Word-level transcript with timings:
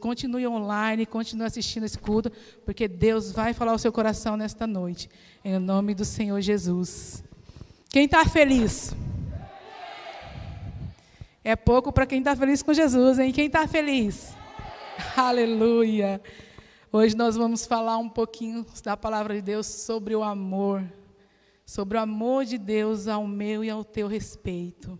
Continue 0.00 0.44
online, 0.44 1.06
continue 1.06 1.46
assistindo 1.46 1.84
esse 1.84 1.96
culto, 1.96 2.32
porque 2.64 2.88
Deus 2.88 3.30
vai 3.30 3.54
falar 3.54 3.72
o 3.72 3.78
seu 3.78 3.92
coração 3.92 4.36
nesta 4.36 4.66
noite. 4.66 5.08
Em 5.44 5.56
nome 5.56 5.94
do 5.94 6.04
Senhor 6.04 6.40
Jesus. 6.40 7.22
Quem 7.88 8.06
está 8.06 8.24
feliz? 8.24 8.92
É 11.44 11.54
pouco 11.54 11.92
para 11.92 12.06
quem 12.06 12.18
está 12.18 12.34
feliz 12.34 12.60
com 12.60 12.74
Jesus, 12.74 13.20
hein? 13.20 13.30
Quem 13.30 13.46
está 13.46 13.68
feliz? 13.68 14.34
Aleluia. 15.16 16.20
Hoje 16.90 17.16
nós 17.16 17.36
vamos 17.36 17.64
falar 17.64 17.98
um 17.98 18.08
pouquinho 18.08 18.66
da 18.82 18.96
palavra 18.96 19.36
de 19.36 19.42
Deus 19.42 19.68
sobre 19.68 20.12
o 20.16 20.24
amor. 20.24 20.84
Sobre 21.64 21.96
o 21.96 22.00
amor 22.00 22.44
de 22.44 22.58
Deus 22.58 23.06
ao 23.06 23.28
meu 23.28 23.62
e 23.62 23.70
ao 23.70 23.84
teu 23.84 24.08
respeito. 24.08 24.98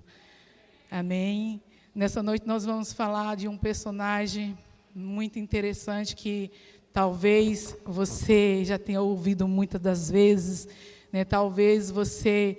Amém. 0.88 1.60
Nessa 1.92 2.22
noite 2.22 2.46
nós 2.46 2.64
vamos 2.64 2.92
falar 2.92 3.34
de 3.34 3.48
um 3.48 3.58
personagem 3.58 4.56
muito 4.94 5.38
interessante 5.38 6.16
que 6.16 6.50
talvez 6.92 7.76
você 7.84 8.64
já 8.64 8.78
tenha 8.78 9.00
ouvido 9.00 9.46
muitas 9.46 9.80
das 9.80 10.10
vezes, 10.10 10.68
né? 11.12 11.24
Talvez 11.24 11.90
você, 11.90 12.58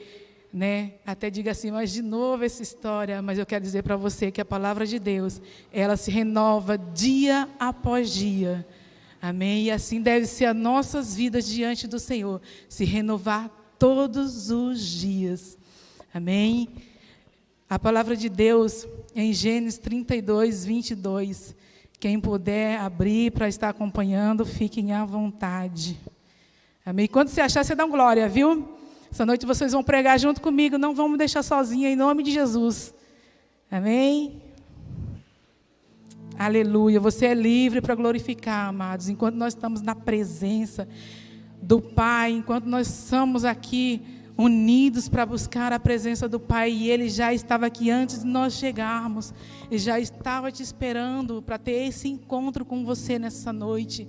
né, 0.53 0.93
até 1.05 1.29
diga 1.29 1.51
assim, 1.51 1.71
mas 1.71 1.91
de 1.91 2.01
novo 2.01 2.43
essa 2.43 2.63
história, 2.63 3.21
mas 3.21 3.37
eu 3.37 3.45
quero 3.45 3.63
dizer 3.63 3.83
para 3.83 3.95
você 3.95 4.31
que 4.31 4.41
a 4.41 4.45
palavra 4.45 4.85
de 4.85 4.99
Deus, 4.99 5.41
ela 5.71 5.97
se 5.97 6.09
renova 6.11 6.77
dia 6.77 7.49
após 7.59 8.11
dia. 8.13 8.65
Amém? 9.21 9.65
E 9.65 9.71
assim 9.71 10.01
deve 10.01 10.25
ser 10.25 10.45
as 10.45 10.55
nossas 10.55 11.15
vidas 11.15 11.45
diante 11.45 11.87
do 11.87 11.99
Senhor, 11.99 12.41
se 12.69 12.85
renovar 12.85 13.49
todos 13.77 14.49
os 14.49 14.81
dias. 14.81 15.57
Amém? 16.13 16.69
A 17.69 17.77
palavra 17.77 18.15
de 18.15 18.29
Deus 18.29 18.87
em 19.13 19.33
Gênesis 19.33 19.77
32, 19.77 20.65
22, 20.65 21.55
quem 21.99 22.19
puder 22.19 22.79
abrir 22.79 23.31
para 23.31 23.49
estar 23.49 23.69
acompanhando, 23.69 24.45
fiquem 24.45 24.93
à 24.93 25.03
vontade. 25.03 25.99
Amém? 26.85 27.07
Quando 27.07 27.27
você 27.27 27.41
achar, 27.41 27.63
você 27.63 27.75
dá 27.75 27.83
um 27.83 27.89
glória, 27.89 28.29
viu? 28.29 28.67
Essa 29.11 29.25
noite 29.25 29.45
vocês 29.45 29.73
vão 29.73 29.83
pregar 29.83 30.17
junto 30.17 30.39
comigo, 30.39 30.77
não 30.77 30.95
vamos 30.95 31.17
deixar 31.17 31.43
sozinha, 31.43 31.89
em 31.89 31.95
nome 31.95 32.23
de 32.23 32.31
Jesus. 32.31 32.93
Amém? 33.69 34.41
Aleluia. 36.37 37.01
Você 37.01 37.25
é 37.25 37.33
livre 37.33 37.81
para 37.81 37.95
glorificar, 37.95 38.69
amados. 38.69 39.09
Enquanto 39.09 39.35
nós 39.35 39.53
estamos 39.53 39.81
na 39.81 39.93
presença 39.93 40.87
do 41.61 41.81
Pai, 41.81 42.31
enquanto 42.31 42.65
nós 42.65 42.87
estamos 42.87 43.43
aqui 43.43 44.01
unidos 44.39 45.09
para 45.09 45.25
buscar 45.25 45.73
a 45.73 45.79
presença 45.79 46.29
do 46.29 46.39
Pai. 46.39 46.71
E 46.71 46.89
Ele 46.89 47.09
já 47.09 47.33
estava 47.33 47.65
aqui 47.65 47.91
antes 47.91 48.21
de 48.21 48.25
nós 48.25 48.53
chegarmos. 48.53 49.33
E 49.69 49.77
já 49.77 49.99
estava 49.99 50.49
te 50.49 50.63
esperando 50.63 51.41
para 51.41 51.57
ter 51.57 51.87
esse 51.87 52.07
encontro 52.07 52.63
com 52.63 52.85
você 52.85 53.19
nessa 53.19 53.51
noite. 53.51 54.07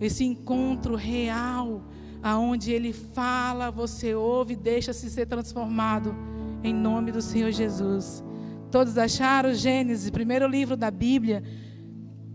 Esse 0.00 0.24
encontro 0.24 0.96
real, 0.96 1.84
aonde 2.20 2.72
Ele 2.72 2.92
fala, 2.92 3.70
você 3.70 4.12
ouve, 4.12 4.56
deixa-se 4.56 5.08
ser 5.08 5.26
transformado. 5.26 6.16
Em 6.64 6.74
nome 6.74 7.12
do 7.12 7.22
Senhor 7.22 7.52
Jesus. 7.52 8.24
Todos 8.72 8.98
acharam 8.98 9.54
Gênesis, 9.54 10.10
primeiro 10.10 10.48
livro 10.48 10.76
da 10.76 10.90
Bíblia. 10.90 11.44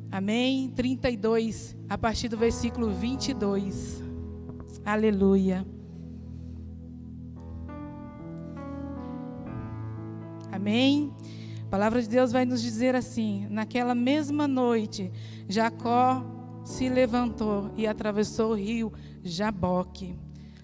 Amém? 0.09 0.71
32, 0.73 1.75
a 1.89 1.97
partir 1.97 2.29
do 2.29 2.37
versículo 2.37 2.91
22. 2.91 4.01
Aleluia. 4.85 5.74
Amém? 10.55 11.11
A 11.65 11.69
palavra 11.69 12.01
de 12.01 12.07
Deus 12.07 12.31
vai 12.31 12.45
nos 12.45 12.61
dizer 12.61 12.95
assim: 12.95 13.45
naquela 13.49 13.93
mesma 13.93 14.47
noite, 14.47 15.11
Jacó 15.49 16.23
se 16.63 16.87
levantou 16.87 17.71
e 17.75 17.85
atravessou 17.85 18.51
o 18.51 18.55
rio 18.55 18.93
Jaboque, 19.21 20.15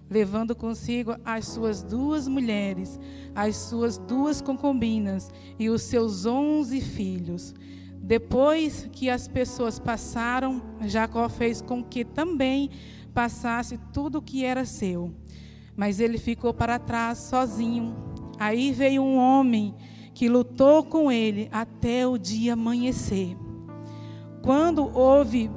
levando 0.09 0.55
consigo 0.55 1.15
as 1.25 1.47
suas 1.47 1.83
duas 1.83 2.25
mulheres, 2.27 2.97
as 3.35 3.57
suas 3.57 3.97
duas 3.97 4.41
concubinas 4.41 5.29
e 5.59 5.69
os 5.69 5.81
seus 5.81 6.25
onze 6.25 6.79
filhos. 6.79 7.53
Depois 7.97 8.89
que 8.93 9.09
as 9.09 9.27
pessoas 9.27 9.77
passaram, 9.77 10.61
Jacó 10.81 11.27
fez 11.27 11.61
com 11.61 11.83
que 11.83 12.05
também 12.05 12.69
passasse 13.13 13.77
tudo 13.91 14.19
o 14.19 14.21
que 14.21 14.45
era 14.45 14.63
seu. 14.63 15.13
Mas 15.75 15.99
ele 15.99 16.17
ficou 16.17 16.53
para 16.53 16.79
trás 16.79 17.17
sozinho 17.17 17.95
Aí 18.41 18.71
veio 18.71 19.03
um 19.03 19.17
homem 19.17 19.75
que 20.15 20.27
lutou 20.27 20.83
com 20.83 21.11
ele 21.11 21.47
até 21.51 22.07
o 22.07 22.17
dia 22.17 22.53
amanhecer. 22.53 23.37
Quando 24.41 24.89
houve, 24.97 25.47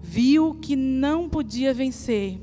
viu 0.00 0.54
que 0.54 0.76
não 0.76 1.28
podia 1.28 1.74
vencer, 1.74 2.40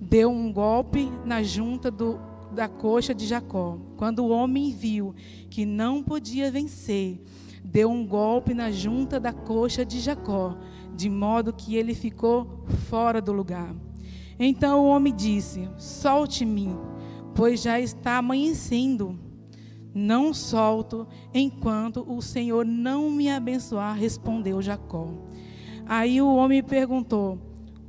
deu 0.00 0.28
um 0.28 0.52
golpe 0.52 1.08
na 1.24 1.40
junta 1.40 1.88
do, 1.88 2.18
da 2.52 2.66
coxa 2.66 3.14
de 3.14 3.26
Jacó. 3.26 3.78
Quando 3.96 4.24
o 4.24 4.30
homem 4.30 4.72
viu 4.72 5.14
que 5.48 5.64
não 5.64 6.02
podia 6.02 6.50
vencer, 6.50 7.22
deu 7.64 7.88
um 7.88 8.04
golpe 8.04 8.54
na 8.54 8.72
junta 8.72 9.20
da 9.20 9.32
coxa 9.32 9.84
de 9.84 10.00
Jacó, 10.00 10.58
de 10.96 11.08
modo 11.08 11.52
que 11.52 11.76
ele 11.76 11.94
ficou 11.94 12.64
fora 12.90 13.20
do 13.20 13.32
lugar. 13.32 13.72
Então 14.36 14.80
o 14.80 14.88
homem 14.88 15.14
disse: 15.14 15.70
Solte-me 15.78 16.70
pois 17.34 17.62
já 17.62 17.80
está 17.80 18.18
amanhecendo. 18.18 19.18
Não 19.94 20.34
solto 20.34 21.06
enquanto 21.32 22.04
o 22.08 22.20
Senhor 22.20 22.64
não 22.66 23.10
me 23.10 23.30
abençoar, 23.30 23.96
respondeu 23.96 24.60
Jacó. 24.60 25.08
Aí 25.86 26.20
o 26.20 26.34
homem 26.34 26.62
perguntou: 26.62 27.38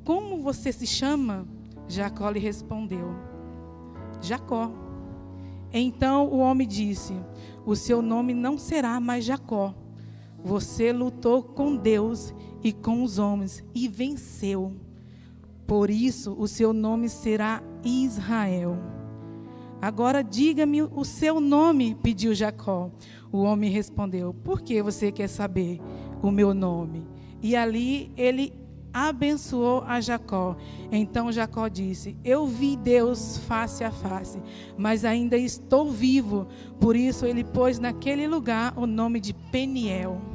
Como 0.03 0.41
você 0.41 0.71
se 0.71 0.85
chama? 0.85 1.47
Jacó 1.87 2.29
lhe 2.29 2.39
respondeu: 2.39 3.15
Jacó. 4.21 4.71
Então 5.73 6.27
o 6.27 6.37
homem 6.37 6.67
disse: 6.67 7.13
O 7.65 7.75
seu 7.75 8.01
nome 8.01 8.33
não 8.33 8.57
será 8.57 8.99
mais 8.99 9.25
Jacó. 9.25 9.73
Você 10.43 10.93
lutou 10.93 11.41
com 11.41 11.75
Deus 11.75 12.33
e 12.63 12.71
com 12.71 13.01
os 13.01 13.17
homens 13.17 13.63
e 13.73 13.87
venceu. 13.87 14.73
Por 15.65 15.89
isso 15.89 16.35
o 16.37 16.47
seu 16.47 16.71
nome 16.71 17.09
será 17.09 17.63
Israel. 17.83 18.94
Agora 19.81 20.23
diga-me 20.23 20.81
o 20.81 21.03
seu 21.03 21.39
nome, 21.39 21.95
pediu 22.01 22.33
Jacó. 22.33 22.89
O 23.31 23.39
homem 23.39 23.69
respondeu: 23.69 24.33
Por 24.33 24.61
que 24.61 24.81
você 24.81 25.11
quer 25.11 25.27
saber 25.27 25.79
o 26.21 26.31
meu 26.31 26.53
nome? 26.53 27.05
E 27.41 27.55
ali 27.55 28.11
ele 28.15 28.53
abençoou 28.93 29.83
a 29.85 29.99
Jacó. 29.99 30.55
Então 30.91 31.31
Jacó 31.31 31.67
disse: 31.67 32.17
Eu 32.23 32.47
vi 32.47 32.77
Deus 32.77 33.37
face 33.39 33.83
a 33.83 33.91
face, 33.91 34.41
mas 34.77 35.03
ainda 35.03 35.37
estou 35.37 35.91
vivo. 35.91 36.47
Por 36.79 36.95
isso 36.95 37.25
ele 37.25 37.43
pôs 37.43 37.77
naquele 37.77 38.27
lugar 38.27 38.73
o 38.77 38.87
nome 38.87 39.19
de 39.19 39.33
Peniel. 39.33 40.34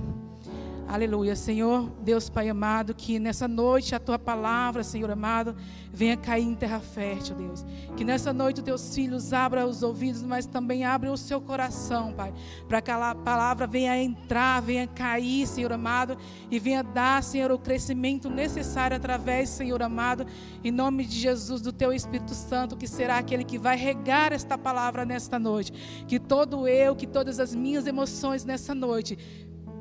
Aleluia, 0.90 1.36
Senhor, 1.36 1.88
Deus 2.02 2.28
Pai 2.28 2.48
amado, 2.48 2.92
que 2.92 3.20
nessa 3.20 3.46
noite 3.46 3.94
a 3.94 4.00
tua 4.00 4.18
palavra, 4.18 4.82
Senhor 4.82 5.08
amado, 5.08 5.54
venha 5.92 6.16
cair 6.16 6.42
em 6.42 6.56
terra 6.56 6.80
fértil, 6.80 7.36
Deus. 7.36 7.64
Que 7.96 8.02
nessa 8.02 8.32
noite 8.32 8.58
os 8.58 8.64
teus 8.64 8.92
filhos 8.92 9.32
abram 9.32 9.68
os 9.68 9.84
ouvidos, 9.84 10.20
mas 10.24 10.46
também 10.46 10.84
abram 10.84 11.12
o 11.12 11.16
seu 11.16 11.40
coração, 11.40 12.12
Pai, 12.12 12.34
para 12.66 12.80
que 12.80 12.90
a 12.90 13.14
palavra 13.14 13.68
venha 13.68 14.02
entrar, 14.02 14.60
venha 14.62 14.84
cair, 14.88 15.46
Senhor 15.46 15.72
amado, 15.72 16.18
e 16.50 16.58
venha 16.58 16.82
dar, 16.82 17.22
Senhor, 17.22 17.52
o 17.52 17.58
crescimento 17.58 18.28
necessário 18.28 18.96
através, 18.96 19.48
Senhor 19.48 19.80
amado, 19.84 20.26
em 20.64 20.72
nome 20.72 21.04
de 21.04 21.20
Jesus, 21.20 21.60
do 21.62 21.72
teu 21.72 21.92
Espírito 21.92 22.34
Santo, 22.34 22.76
que 22.76 22.88
será 22.88 23.18
aquele 23.18 23.44
que 23.44 23.58
vai 23.58 23.76
regar 23.76 24.32
esta 24.32 24.58
palavra 24.58 25.04
nesta 25.04 25.38
noite. 25.38 25.72
Que 26.08 26.18
todo 26.18 26.66
eu, 26.66 26.96
que 26.96 27.06
todas 27.06 27.38
as 27.38 27.54
minhas 27.54 27.86
emoções 27.86 28.44
nessa 28.44 28.74
noite 28.74 29.16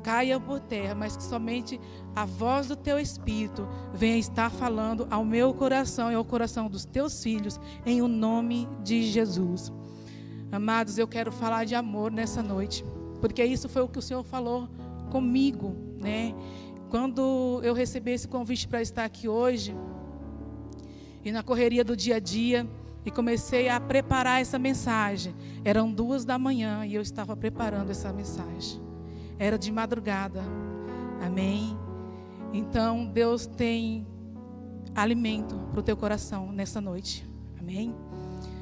caia 0.02 0.38
por 0.40 0.60
terra, 0.60 0.94
mas 0.94 1.16
que 1.16 1.22
somente 1.22 1.80
a 2.14 2.24
voz 2.24 2.68
do 2.68 2.76
teu 2.76 2.98
Espírito 2.98 3.68
venha 3.92 4.18
estar 4.18 4.50
falando 4.50 5.06
ao 5.10 5.24
meu 5.24 5.54
coração 5.54 6.10
e 6.10 6.14
ao 6.14 6.24
coração 6.24 6.68
dos 6.68 6.84
teus 6.84 7.22
filhos, 7.22 7.60
em 7.84 8.02
o 8.02 8.08
nome 8.08 8.68
de 8.82 9.02
Jesus. 9.02 9.72
Amados, 10.52 10.98
eu 10.98 11.06
quero 11.06 11.30
falar 11.30 11.64
de 11.64 11.74
amor 11.74 12.10
nessa 12.10 12.42
noite, 12.42 12.84
porque 13.20 13.44
isso 13.44 13.68
foi 13.68 13.82
o 13.82 13.88
que 13.88 13.98
o 13.98 14.02
Senhor 14.02 14.24
falou 14.24 14.68
comigo, 15.10 15.76
né? 15.98 16.34
Quando 16.88 17.60
eu 17.62 17.72
recebi 17.72 18.10
esse 18.10 18.26
convite 18.26 18.66
para 18.66 18.82
estar 18.82 19.04
aqui 19.04 19.28
hoje, 19.28 19.76
e 21.24 21.30
na 21.30 21.42
correria 21.42 21.84
do 21.84 21.96
dia 21.96 22.16
a 22.16 22.18
dia, 22.18 22.68
e 23.04 23.10
comecei 23.10 23.68
a 23.68 23.80
preparar 23.80 24.40
essa 24.40 24.58
mensagem. 24.58 25.34
Eram 25.64 25.90
duas 25.90 26.24
da 26.24 26.38
manhã 26.38 26.84
e 26.84 26.94
eu 26.94 27.02
estava 27.02 27.36
preparando 27.36 27.90
essa 27.90 28.12
mensagem. 28.12 28.89
Era 29.40 29.58
de 29.58 29.72
madrugada. 29.72 30.42
Amém? 31.24 31.74
Então, 32.52 33.06
Deus 33.06 33.46
tem 33.46 34.06
alimento 34.94 35.56
para 35.70 35.80
o 35.80 35.82
teu 35.82 35.96
coração 35.96 36.52
nessa 36.52 36.78
noite. 36.78 37.26
Amém? 37.58 37.94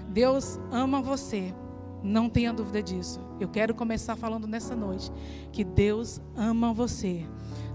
Deus 0.09 0.61
ama 0.71 1.03
você. 1.03 1.53
Não 2.01 2.31
tenha 2.31 2.53
dúvida 2.53 2.81
disso. 2.81 3.19
Eu 3.41 3.49
quero 3.49 3.75
começar 3.75 4.15
falando 4.15 4.47
nessa 4.47 4.77
noite 4.77 5.11
que 5.51 5.65
Deus 5.65 6.21
ama 6.37 6.73
você. 6.73 7.27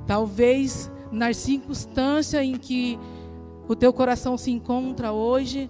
Talvez 0.08 0.90
nas 1.12 1.36
circunstâncias 1.36 2.42
em 2.42 2.56
que 2.56 2.98
o 3.68 3.76
teu 3.76 3.92
coração 3.92 4.38
se 4.38 4.50
encontra 4.50 5.12
hoje, 5.12 5.70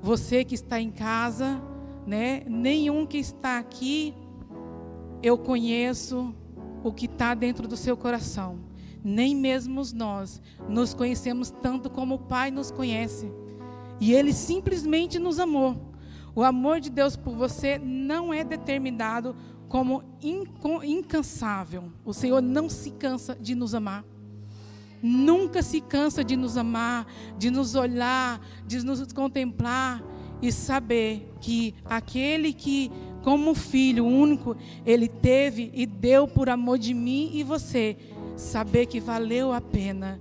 você 0.00 0.44
que 0.44 0.54
está 0.54 0.80
em 0.80 0.92
casa, 0.92 1.60
né? 2.06 2.44
Nenhum 2.46 3.04
que 3.04 3.18
está 3.18 3.58
aqui 3.58 4.14
eu 5.20 5.36
conheço 5.36 6.32
o 6.82 6.92
que 6.92 7.06
está 7.06 7.34
dentro 7.34 7.66
do 7.66 7.76
seu 7.76 7.96
coração. 7.96 8.58
Nem 9.02 9.34
mesmo 9.34 9.82
nós 9.94 10.40
nos 10.68 10.92
conhecemos 10.92 11.50
tanto 11.50 11.88
como 11.88 12.16
o 12.16 12.18
Pai 12.18 12.50
nos 12.50 12.70
conhece. 12.70 13.30
E 14.00 14.12
Ele 14.12 14.32
simplesmente 14.32 15.18
nos 15.18 15.38
amou. 15.38 15.92
O 16.34 16.42
amor 16.42 16.80
de 16.80 16.90
Deus 16.90 17.16
por 17.16 17.34
você 17.34 17.78
não 17.78 18.32
é 18.32 18.44
determinado 18.44 19.34
como 19.68 20.02
incansável. 20.82 21.92
O 22.04 22.12
Senhor 22.12 22.40
não 22.40 22.68
se 22.68 22.90
cansa 22.92 23.36
de 23.40 23.54
nos 23.54 23.74
amar. 23.74 24.04
Nunca 25.02 25.62
se 25.62 25.80
cansa 25.80 26.24
de 26.24 26.36
nos 26.36 26.56
amar, 26.56 27.06
de 27.38 27.50
nos 27.50 27.74
olhar, 27.74 28.40
de 28.66 28.84
nos 28.84 29.12
contemplar 29.12 30.02
e 30.40 30.52
saber 30.52 31.32
que 31.40 31.74
aquele 31.84 32.52
que, 32.52 32.90
como 33.22 33.54
filho 33.54 34.06
único, 34.06 34.56
ele 34.86 35.08
teve 35.08 35.70
e 35.74 35.86
deu 35.86 36.26
por 36.26 36.48
amor 36.48 36.78
de 36.78 36.94
mim 36.94 37.30
e 37.34 37.42
você, 37.42 37.96
saber 38.36 38.86
que 38.86 39.00
valeu 39.00 39.52
a 39.52 39.60
pena. 39.60 40.20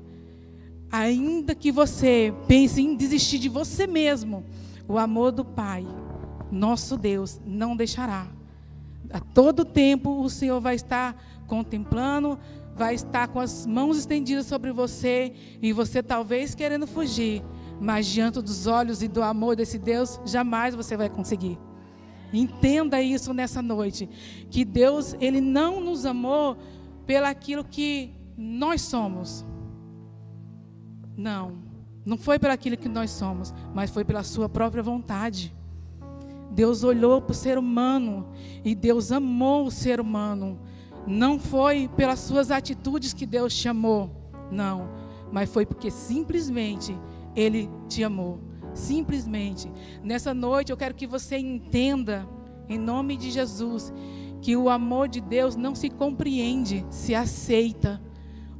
Ainda 0.91 1.53
que 1.53 1.71
você 1.71 2.33
pense 2.47 2.81
em 2.81 2.95
desistir 2.95 3.39
de 3.39 3.49
você 3.49 3.85
mesmo, 3.85 4.44
o 4.88 4.97
amor 4.97 5.31
do 5.31 5.44
Pai, 5.44 5.85
nosso 6.51 6.97
Deus, 6.97 7.39
não 7.45 7.75
deixará. 7.75 8.27
A 9.11 9.19
todo 9.19 9.65
tempo 9.65 10.21
o 10.21 10.29
Senhor 10.29 10.59
vai 10.59 10.75
estar 10.75 11.15
contemplando, 11.45 12.38
vai 12.75 12.95
estar 12.95 13.27
com 13.27 13.39
as 13.39 13.65
mãos 13.65 13.97
estendidas 13.97 14.45
sobre 14.45 14.71
você 14.71 15.33
e 15.61 15.73
você 15.73 16.03
talvez 16.03 16.53
querendo 16.53 16.88
fugir, 16.88 17.44
mas 17.79 18.05
diante 18.05 18.41
dos 18.41 18.67
olhos 18.67 19.01
e 19.01 19.07
do 19.07 19.21
amor 19.21 19.55
desse 19.55 19.77
Deus, 19.77 20.19
jamais 20.25 20.75
você 20.75 20.95
vai 20.95 21.09
conseguir. 21.09 21.57
Entenda 22.33 23.01
isso 23.01 23.33
nessa 23.33 23.62
noite, 23.62 24.09
que 24.50 24.65
Deus, 24.65 25.15
ele 25.19 25.39
não 25.39 25.79
nos 25.79 26.06
amou 26.06 26.57
pelaquilo 27.06 27.63
que 27.63 28.12
nós 28.38 28.81
somos. 28.81 29.45
Não, 31.15 31.57
não 32.06 32.18
foi 32.18 32.38
pelaquilo 32.38 32.77
que 32.77 32.89
nós 32.89 33.12
somos, 33.12 33.53
mas 33.74 33.89
foi 33.89 34.03
pela 34.03 34.24
sua 34.24 34.47
própria 34.47 34.83
vontade. 34.83 35.56
Deus 36.51 36.83
olhou 36.83 37.21
para 37.21 37.31
o 37.31 37.35
ser 37.35 37.57
humano 37.57 38.27
e 38.63 38.73
Deus 38.73 39.12
amou 39.12 39.65
o 39.65 39.71
ser 39.71 40.00
humano. 40.00 40.59
Não 41.06 41.39
foi 41.39 41.89
pelas 41.95 42.19
suas 42.19 42.51
atitudes 42.51 43.13
que 43.13 43.25
Deus 43.25 43.56
te 43.56 43.69
amou, 43.69 44.12
não, 44.51 44.89
mas 45.31 45.50
foi 45.50 45.65
porque 45.65 45.89
simplesmente 45.89 46.97
Ele 47.35 47.69
te 47.88 48.03
amou. 48.03 48.39
Simplesmente. 48.77 49.71
Nessa 50.03 50.35
noite 50.35 50.71
eu 50.71 50.77
quero 50.77 50.94
que 50.94 51.07
você 51.07 51.35
entenda, 51.35 52.29
em 52.69 52.77
nome 52.77 53.18
de 53.18 53.31
Jesus, 53.31 53.91
que 54.39 54.56
o 54.56 54.69
amor 54.69 55.07
de 55.07 55.19
Deus 55.19 55.56
não 55.56 55.74
se 55.74 55.89
compreende, 55.89 56.85
se 56.91 57.15
aceita. 57.15 58.00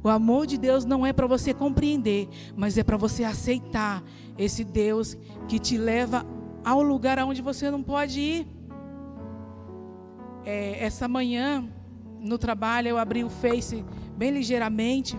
O 0.02 0.08
amor 0.08 0.46
de 0.46 0.58
Deus 0.58 0.84
não 0.84 1.06
é 1.06 1.12
para 1.12 1.28
você 1.28 1.54
compreender, 1.54 2.28
mas 2.56 2.76
é 2.76 2.82
para 2.82 2.96
você 2.96 3.22
aceitar 3.22 4.02
esse 4.36 4.64
Deus 4.64 5.16
que 5.46 5.58
te 5.60 5.78
leva 5.78 6.26
ao 6.64 6.82
lugar 6.82 7.18
aonde 7.18 7.40
você 7.40 7.70
não 7.70 7.82
pode 7.82 8.20
ir. 8.20 8.46
É, 10.44 10.84
essa 10.84 11.06
manhã 11.06 11.64
no 12.18 12.38
trabalho, 12.38 12.88
eu 12.88 12.98
abri 12.98 13.22
o 13.22 13.30
Face 13.30 13.84
bem 14.16 14.32
ligeiramente 14.32 15.16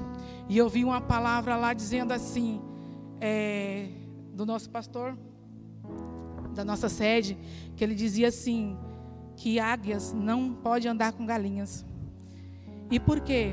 e 0.49 0.57
eu 0.57 0.67
vi 0.67 0.83
uma 0.83 0.99
palavra 0.99 1.55
lá 1.55 1.73
dizendo 1.73 2.11
assim, 2.11 2.59
é, 3.21 3.87
do 4.39 4.45
nosso 4.45 4.69
pastor, 4.69 5.17
da 6.55 6.63
nossa 6.63 6.87
sede, 6.87 7.37
que 7.75 7.83
ele 7.83 7.93
dizia 7.93 8.29
assim, 8.29 8.77
que 9.35 9.59
águias 9.59 10.13
não 10.13 10.53
podem 10.53 10.89
andar 10.89 11.11
com 11.11 11.25
galinhas. 11.25 11.85
E 12.89 13.01
por 13.01 13.19
quê? 13.19 13.51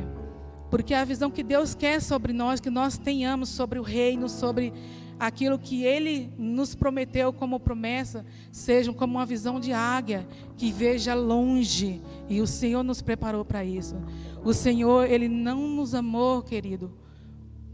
Porque 0.71 0.95
a 0.95 1.05
visão 1.05 1.29
que 1.29 1.43
Deus 1.43 1.75
quer 1.75 2.01
sobre 2.01 2.33
nós, 2.33 2.61
que 2.61 2.71
nós 2.71 2.97
tenhamos 2.99 3.49
sobre 3.49 3.81
o 3.81 3.83
reino, 3.83 4.29
sobre 4.29 4.73
aquilo 5.19 5.59
que 5.59 5.83
Ele 5.83 6.33
nos 6.39 6.77
prometeu 6.77 7.33
como 7.33 7.59
promessa, 7.59 8.25
seja 8.53 8.93
como 8.93 9.15
uma 9.15 9.27
visão 9.27 9.59
de 9.59 9.73
águia, 9.73 10.25
que 10.57 10.71
veja 10.71 11.15
longe. 11.15 12.01
E 12.29 12.41
o 12.41 12.47
Senhor 12.47 12.85
nos 12.85 13.03
preparou 13.03 13.45
para 13.45 13.65
isso. 13.65 13.97
O 14.45 14.53
Senhor, 14.53 15.11
Ele 15.11 15.29
não 15.29 15.67
nos 15.67 15.97
amou, 15.97 16.43
querido, 16.43 16.97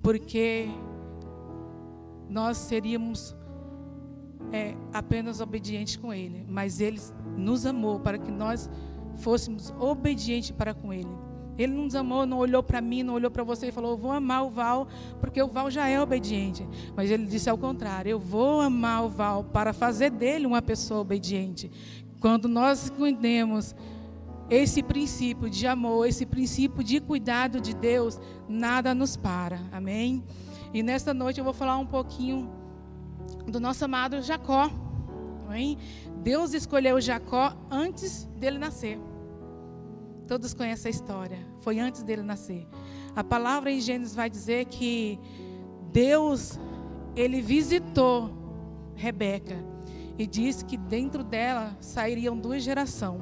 porque 0.02 0.70
nós 2.32 2.56
seríamos 2.56 3.36
é, 4.52 4.74
apenas 4.92 5.40
obedientes 5.40 5.96
com 5.96 6.12
Ele, 6.12 6.44
mas 6.48 6.80
Ele 6.80 7.00
nos 7.36 7.66
amou 7.66 8.00
para 8.00 8.18
que 8.18 8.30
nós 8.30 8.68
fôssemos 9.18 9.72
obedientes 9.78 10.50
para 10.50 10.72
com 10.72 10.92
Ele. 10.92 11.10
Ele 11.58 11.74
não 11.74 11.84
nos 11.84 11.94
amou, 11.94 12.24
não 12.24 12.38
olhou 12.38 12.62
para 12.62 12.80
mim, 12.80 13.02
não 13.02 13.14
olhou 13.14 13.30
para 13.30 13.44
você 13.44 13.68
e 13.68 13.72
falou: 13.72 13.92
Eu 13.92 13.96
vou 13.98 14.10
amar 14.10 14.44
o 14.44 14.50
Val, 14.50 14.88
porque 15.20 15.42
o 15.42 15.48
Val 15.48 15.70
já 15.70 15.86
é 15.86 16.00
obediente. 16.00 16.66
Mas 16.96 17.10
ele 17.10 17.26
disse 17.26 17.50
ao 17.50 17.58
contrário: 17.58 18.08
Eu 18.08 18.18
vou 18.18 18.62
amar 18.62 19.04
o 19.04 19.08
Val 19.08 19.44
para 19.44 19.74
fazer 19.74 20.10
dele 20.10 20.46
uma 20.46 20.62
pessoa 20.62 21.00
obediente. 21.00 21.70
Quando 22.20 22.48
nós 22.48 22.90
entendemos 22.90 23.74
esse 24.48 24.82
princípio 24.82 25.50
de 25.50 25.66
amor, 25.66 26.06
esse 26.06 26.24
princípio 26.24 26.82
de 26.82 27.00
cuidado 27.00 27.60
de 27.60 27.74
Deus, 27.74 28.18
nada 28.48 28.94
nos 28.94 29.16
para. 29.16 29.60
Amém? 29.70 30.24
E 30.74 30.82
nesta 30.82 31.12
noite 31.12 31.38
eu 31.38 31.44
vou 31.44 31.52
falar 31.52 31.76
um 31.78 31.86
pouquinho 31.86 32.50
do 33.46 33.60
nosso 33.60 33.84
amado 33.84 34.22
Jacó. 34.22 34.70
Amém? 35.46 35.76
Deus 36.22 36.54
escolheu 36.54 37.00
Jacó 37.00 37.54
antes 37.70 38.24
dele 38.36 38.58
nascer. 38.58 38.98
Todos 40.26 40.54
conhecem 40.54 40.88
a 40.88 40.94
história. 40.94 41.38
Foi 41.60 41.78
antes 41.78 42.02
dele 42.02 42.22
nascer. 42.22 42.66
A 43.14 43.22
palavra 43.22 43.70
em 43.70 43.80
Gênesis 43.80 44.14
vai 44.14 44.30
dizer 44.30 44.64
que 44.66 45.18
Deus, 45.92 46.58
ele 47.14 47.42
visitou 47.42 48.30
Rebeca 48.94 49.56
e 50.18 50.26
disse 50.26 50.64
que 50.64 50.78
dentro 50.78 51.22
dela 51.22 51.76
sairiam 51.80 52.36
duas 52.36 52.62
gerações. 52.62 53.20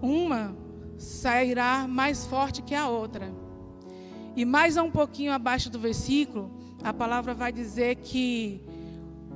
Uma 0.00 0.54
sairá 0.96 1.88
mais 1.88 2.24
forte 2.24 2.62
que 2.62 2.74
a 2.74 2.88
outra. 2.88 3.32
E 4.38 4.44
mais 4.44 4.76
um 4.76 4.88
pouquinho 4.88 5.32
abaixo 5.32 5.68
do 5.68 5.80
versículo, 5.80 6.48
a 6.84 6.92
palavra 6.92 7.34
vai 7.34 7.50
dizer 7.50 7.96
que 7.96 8.62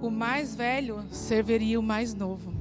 o 0.01 0.09
mais 0.09 0.55
velho 0.55 1.03
serviria 1.11 1.81
o 1.81 1.83
mais 1.83 2.15
novo. 2.15 2.55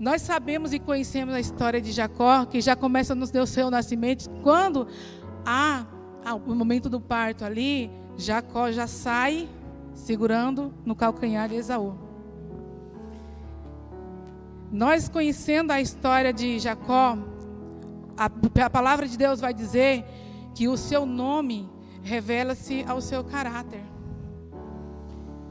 Nós 0.00 0.22
sabemos 0.22 0.72
e 0.72 0.78
conhecemos 0.78 1.34
a 1.34 1.40
história 1.40 1.78
de 1.78 1.92
Jacó, 1.92 2.46
que 2.46 2.58
já 2.62 2.74
começa 2.74 3.14
no 3.14 3.26
seu 3.46 3.70
nascimento, 3.70 4.30
quando 4.42 4.88
há 5.44 5.84
o 6.46 6.54
momento 6.54 6.88
do 6.88 6.98
parto 6.98 7.44
ali, 7.44 7.90
Jacó 8.16 8.72
já 8.72 8.86
sai 8.86 9.46
segurando 9.92 10.72
no 10.86 10.96
calcanhar 10.96 11.50
de 11.50 11.56
Esaú. 11.56 11.94
Nós 14.72 15.06
conhecendo 15.06 15.70
a 15.70 15.82
história 15.82 16.32
de 16.32 16.58
Jacó, 16.58 17.18
a, 18.16 18.30
a 18.64 18.70
palavra 18.70 19.06
de 19.06 19.18
Deus 19.18 19.38
vai 19.38 19.52
dizer 19.52 20.02
que 20.54 20.68
o 20.68 20.76
seu 20.76 21.06
nome 21.06 21.68
revela-se 22.02 22.84
ao 22.86 23.00
seu 23.00 23.24
caráter, 23.24 23.82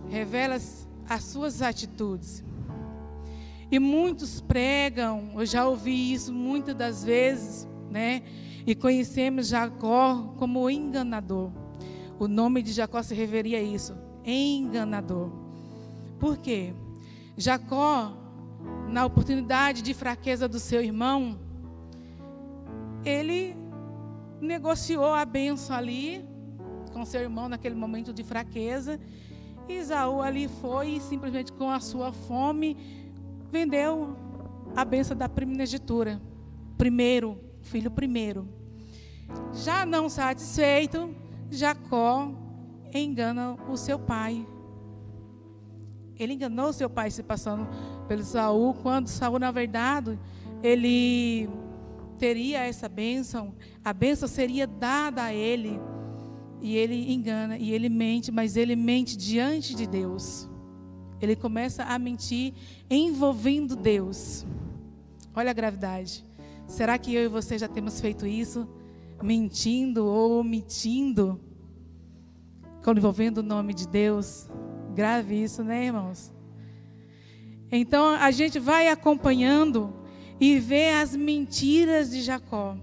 revela 0.10 0.56
as 0.56 1.24
suas 1.24 1.62
atitudes. 1.62 2.44
E 3.72 3.80
muitos 3.80 4.42
pregam, 4.42 5.32
eu 5.36 5.46
já 5.46 5.66
ouvi 5.66 6.14
isso 6.14 6.34
muitas 6.34 6.76
das 6.76 7.04
vezes, 7.04 7.68
né? 7.90 8.22
E 8.68 8.76
conhecemos 8.76 9.48
Jacó 9.48 10.34
como 10.38 10.70
enganador. 10.70 11.52
O 12.20 12.28
nome 12.28 12.62
de 12.62 12.72
Jacó 12.74 13.02
se 13.02 13.16
referia 13.16 13.58
a 13.58 13.62
isso, 13.62 13.96
enganador. 14.26 15.32
Por 16.20 16.38
quê? 16.38 16.74
Jacó, 17.38 18.14
na 18.90 19.06
oportunidade 19.06 19.82
de 19.82 19.94
fraqueza 19.94 20.48
do 20.48 20.60
seu 20.60 20.84
irmão, 20.84 21.40
ele 23.04 23.56
negociou 24.42 25.14
a 25.14 25.24
benção 25.24 25.76
ali 25.76 26.26
com 26.92 27.06
seu 27.06 27.22
irmão 27.22 27.48
naquele 27.48 27.76
momento 27.76 28.12
de 28.12 28.24
fraqueza. 28.24 29.00
E 29.70 29.78
Isaú 29.78 30.22
ali 30.22 30.48
foi 30.48 31.00
simplesmente 31.00 31.54
com 31.54 31.70
a 31.70 31.80
sua 31.80 32.12
fome 32.12 32.76
vendeu 33.52 34.16
a 34.76 34.86
benção 34.86 35.16
da 35.16 35.28
primogenitura. 35.28 36.22
Primeiro, 36.78 37.38
filho 37.62 37.92
primeiro. 37.92 38.48
Já 39.54 39.86
não 39.86 40.10
satisfeito, 40.10 41.14
Jacó 41.50 42.32
engana 42.94 43.58
o 43.70 43.76
seu 43.76 44.00
pai. 44.00 44.48
Ele 46.18 46.34
enganou 46.34 46.72
seu 46.72 46.90
pai 46.90 47.12
se 47.12 47.24
passando 47.24 47.68
pelo 48.08 48.24
Saul, 48.24 48.74
quando 48.76 49.08
Saul, 49.08 49.40
na 49.40 49.52
verdade, 49.52 50.18
ele 50.64 51.50
teria 52.22 52.60
essa 52.60 52.88
bênção, 52.88 53.56
a 53.84 53.92
bênção 53.92 54.28
seria 54.28 54.68
dada 54.68 55.24
a 55.24 55.34
ele. 55.34 55.80
E 56.62 56.78
ele 56.78 57.12
engana, 57.12 57.58
e 57.58 57.74
ele 57.74 57.90
mente, 57.90 58.32
mas 58.32 58.56
ele 58.56 58.76
mente 58.76 59.18
diante 59.18 59.74
de 59.74 59.88
Deus. 59.88 60.48
Ele 61.20 61.36
começa 61.36 61.84
a 61.84 61.98
mentir 61.98 62.54
envolvendo 62.88 63.76
Deus. 63.76 64.46
Olha 65.34 65.50
a 65.50 65.54
gravidade. 65.54 66.24
Será 66.68 66.96
que 67.00 67.12
eu 67.12 67.24
e 67.24 67.28
você 67.28 67.58
já 67.58 67.68
temos 67.68 68.00
feito 68.00 68.28
isso? 68.28 68.70
Mentindo 69.24 70.06
ou 70.06 70.42
omitindo? 70.42 71.40
Envolvendo 72.96 73.40
o 73.40 73.44
nome 73.44 73.74
de 73.74 73.88
Deus? 73.88 74.48
Grave 74.94 75.42
isso, 75.42 75.64
né, 75.64 75.88
irmãos? 75.88 76.32
Então 77.72 78.10
a 78.10 78.30
gente 78.30 78.60
vai 78.60 78.90
acompanhando 78.90 80.01
e 80.42 80.60
vê 80.60 80.90
as 80.90 81.16
mentiras 81.16 82.10
de 82.10 82.24
Jacó. 82.24 82.76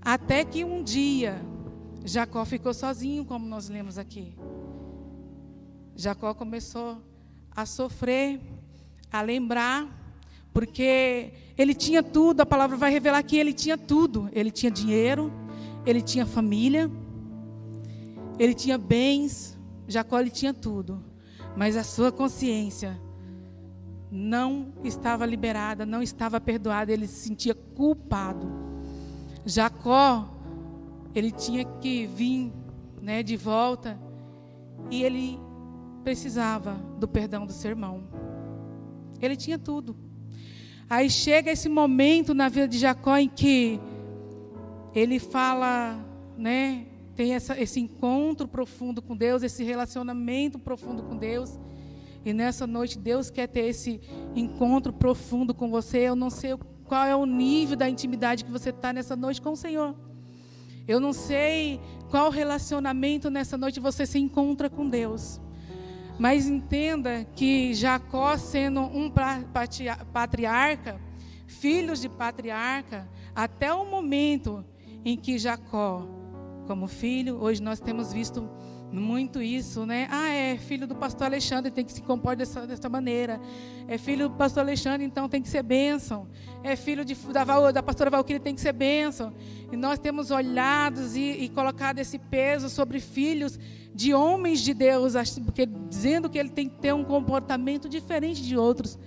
Até 0.00 0.42
que 0.42 0.64
um 0.64 0.82
dia 0.82 1.38
Jacó 2.02 2.42
ficou 2.46 2.72
sozinho, 2.72 3.26
como 3.26 3.46
nós 3.46 3.68
lemos 3.68 3.98
aqui. 3.98 4.34
Jacó 5.94 6.32
começou 6.32 6.96
a 7.54 7.66
sofrer, 7.66 8.40
a 9.12 9.20
lembrar, 9.20 9.86
porque 10.50 11.34
ele 11.58 11.74
tinha 11.74 12.02
tudo, 12.02 12.40
a 12.40 12.46
palavra 12.46 12.74
vai 12.74 12.90
revelar 12.90 13.22
que 13.22 13.36
ele 13.36 13.52
tinha 13.52 13.76
tudo. 13.76 14.30
Ele 14.32 14.50
tinha 14.50 14.70
dinheiro, 14.72 15.30
ele 15.84 16.00
tinha 16.00 16.24
família, 16.24 16.90
ele 18.38 18.54
tinha 18.54 18.78
bens, 18.78 19.58
Jacó 19.86 20.18
ele 20.18 20.30
tinha 20.30 20.54
tudo. 20.54 21.04
Mas 21.54 21.76
a 21.76 21.84
sua 21.84 22.10
consciência 22.10 22.98
não 24.10 24.72
estava 24.82 25.26
liberada, 25.26 25.84
não 25.84 26.02
estava 26.02 26.40
perdoada, 26.40 26.92
ele 26.92 27.06
se 27.06 27.28
sentia 27.28 27.54
culpado. 27.54 28.48
Jacó, 29.44 30.28
ele 31.14 31.30
tinha 31.30 31.64
que 31.64 32.06
vir 32.06 32.52
né, 33.00 33.22
de 33.22 33.36
volta 33.36 33.98
e 34.90 35.02
ele 35.02 35.38
precisava 36.02 36.74
do 36.98 37.06
perdão 37.06 37.46
do 37.46 37.52
seu 37.52 37.70
irmão. 37.70 38.04
Ele 39.20 39.36
tinha 39.36 39.58
tudo. 39.58 39.96
Aí 40.88 41.10
chega 41.10 41.50
esse 41.50 41.68
momento 41.68 42.32
na 42.32 42.48
vida 42.48 42.68
de 42.68 42.78
Jacó 42.78 43.16
em 43.16 43.28
que 43.28 43.78
ele 44.94 45.18
fala, 45.18 45.98
né, 46.36 46.86
tem 47.14 47.34
essa, 47.34 47.60
esse 47.60 47.80
encontro 47.80 48.48
profundo 48.48 49.02
com 49.02 49.16
Deus, 49.16 49.42
esse 49.42 49.62
relacionamento 49.64 50.58
profundo 50.58 51.02
com 51.02 51.16
Deus. 51.16 51.58
E 52.24 52.32
nessa 52.32 52.66
noite 52.66 52.98
Deus 52.98 53.30
quer 53.30 53.46
ter 53.46 53.66
esse 53.66 54.00
encontro 54.34 54.92
profundo 54.92 55.54
com 55.54 55.70
você. 55.70 55.98
Eu 55.98 56.16
não 56.16 56.30
sei 56.30 56.56
qual 56.84 57.04
é 57.04 57.14
o 57.14 57.26
nível 57.26 57.76
da 57.76 57.88
intimidade 57.88 58.44
que 58.44 58.50
você 58.50 58.70
está 58.70 58.92
nessa 58.92 59.14
noite 59.14 59.40
com 59.40 59.52
o 59.52 59.56
Senhor. 59.56 59.94
Eu 60.86 60.98
não 61.00 61.12
sei 61.12 61.80
qual 62.10 62.30
relacionamento 62.30 63.28
nessa 63.28 63.58
noite 63.58 63.78
você 63.78 64.06
se 64.06 64.18
encontra 64.18 64.70
com 64.70 64.88
Deus. 64.88 65.40
Mas 66.18 66.48
entenda 66.48 67.24
que 67.36 67.74
Jacó, 67.74 68.36
sendo 68.36 68.80
um 68.80 69.12
patriarca, 70.12 71.00
filhos 71.46 72.00
de 72.00 72.08
patriarca, 72.08 73.08
até 73.34 73.72
o 73.72 73.84
momento 73.84 74.64
em 75.04 75.16
que 75.16 75.38
Jacó, 75.38 76.08
como 76.66 76.88
filho, 76.88 77.36
hoje 77.36 77.62
nós 77.62 77.78
temos 77.80 78.12
visto 78.12 78.50
muito 78.90 79.42
isso, 79.42 79.84
né? 79.84 80.08
Ah, 80.10 80.28
é 80.30 80.56
filho 80.56 80.86
do 80.86 80.94
pastor 80.94 81.26
Alexandre, 81.26 81.70
tem 81.70 81.84
que 81.84 81.92
se 81.92 82.00
compor 82.00 82.34
dessa, 82.34 82.66
dessa 82.66 82.88
maneira. 82.88 83.38
É 83.86 83.98
filho 83.98 84.28
do 84.28 84.34
pastor 84.34 84.62
Alexandre, 84.62 85.04
então 85.04 85.28
tem 85.28 85.42
que 85.42 85.48
ser 85.48 85.62
bênção. 85.62 86.26
É 86.62 86.74
filho 86.74 87.04
de, 87.04 87.14
da, 87.14 87.70
da 87.70 87.82
pastora 87.82 88.10
Valquíria, 88.10 88.40
tem 88.40 88.54
que 88.54 88.60
ser 88.60 88.72
bênção. 88.72 89.34
E 89.70 89.76
nós 89.76 89.98
temos 89.98 90.30
olhado 90.30 91.00
e, 91.14 91.44
e 91.44 91.48
colocado 91.50 91.98
esse 91.98 92.18
peso 92.18 92.70
sobre 92.70 92.98
filhos 92.98 93.58
de 93.94 94.14
homens 94.14 94.60
de 94.60 94.72
Deus, 94.72 95.14
porque 95.44 95.66
dizendo 95.66 96.30
que 96.30 96.38
ele 96.38 96.50
tem 96.50 96.68
que 96.68 96.76
ter 96.76 96.94
um 96.94 97.04
comportamento 97.04 97.88
diferente 97.88 98.42
de 98.42 98.56
outros. 98.56 98.98